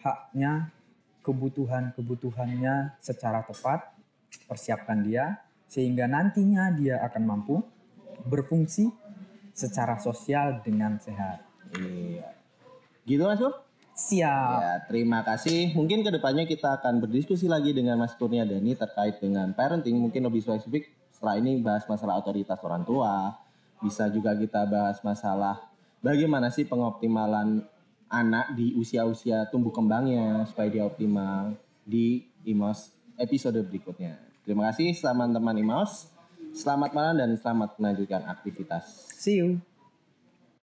haknya, 0.00 0.72
kebutuhan-kebutuhannya 1.22 2.98
secara 2.98 3.44
tepat, 3.44 3.94
persiapkan 4.48 5.04
dia 5.04 5.38
sehingga 5.70 6.10
nantinya 6.10 6.74
dia 6.74 6.98
akan 7.06 7.22
mampu 7.22 7.62
berfungsi 8.26 8.90
secara 9.54 10.02
sosial 10.02 10.58
dengan 10.66 10.98
sehat. 10.98 11.46
Iya. 11.78 12.34
Gitu 13.06 13.22
Mas 13.22 13.38
Pur? 13.38 13.54
Siap. 13.94 14.58
Ya, 14.64 14.74
terima 14.88 15.20
kasih. 15.22 15.76
Mungkin 15.76 16.00
ke 16.00 16.10
depannya 16.10 16.48
kita 16.48 16.80
akan 16.80 17.04
berdiskusi 17.04 17.46
lagi 17.46 17.76
dengan 17.76 18.00
Mas 18.00 18.16
Kurnia 18.16 18.48
Dani 18.48 18.72
terkait 18.72 19.20
dengan 19.20 19.52
parenting. 19.52 19.94
Mungkin 19.94 20.24
lebih 20.24 20.40
spesifik 20.40 20.88
setelah 21.12 21.36
ini 21.36 21.60
bahas 21.60 21.84
masalah 21.84 22.16
otoritas 22.16 22.58
orang 22.64 22.82
tua. 22.82 23.36
Bisa 23.84 24.08
juga 24.08 24.32
kita 24.32 24.64
bahas 24.66 24.98
masalah 25.04 25.70
bagaimana 26.00 26.48
sih 26.48 26.64
pengoptimalan 26.64 27.64
anak 28.10 28.58
di 28.58 28.74
usia-usia 28.74 29.46
tumbuh 29.48 29.70
kembangnya 29.70 30.42
supaya 30.50 30.66
dia 30.66 30.82
optimal 30.82 31.54
di 31.86 32.26
IMOS 32.42 32.90
episode 33.14 33.62
berikutnya. 33.62 34.18
Terima 34.42 34.68
kasih 34.74 34.98
teman-teman 34.98 35.54
IMOS. 35.62 36.10
Selamat 36.50 36.90
malam 36.90 37.14
dan 37.22 37.30
selamat 37.38 37.78
melanjutkan 37.78 38.26
aktivitas. 38.26 39.06
See 39.14 39.38
you. 39.38 39.69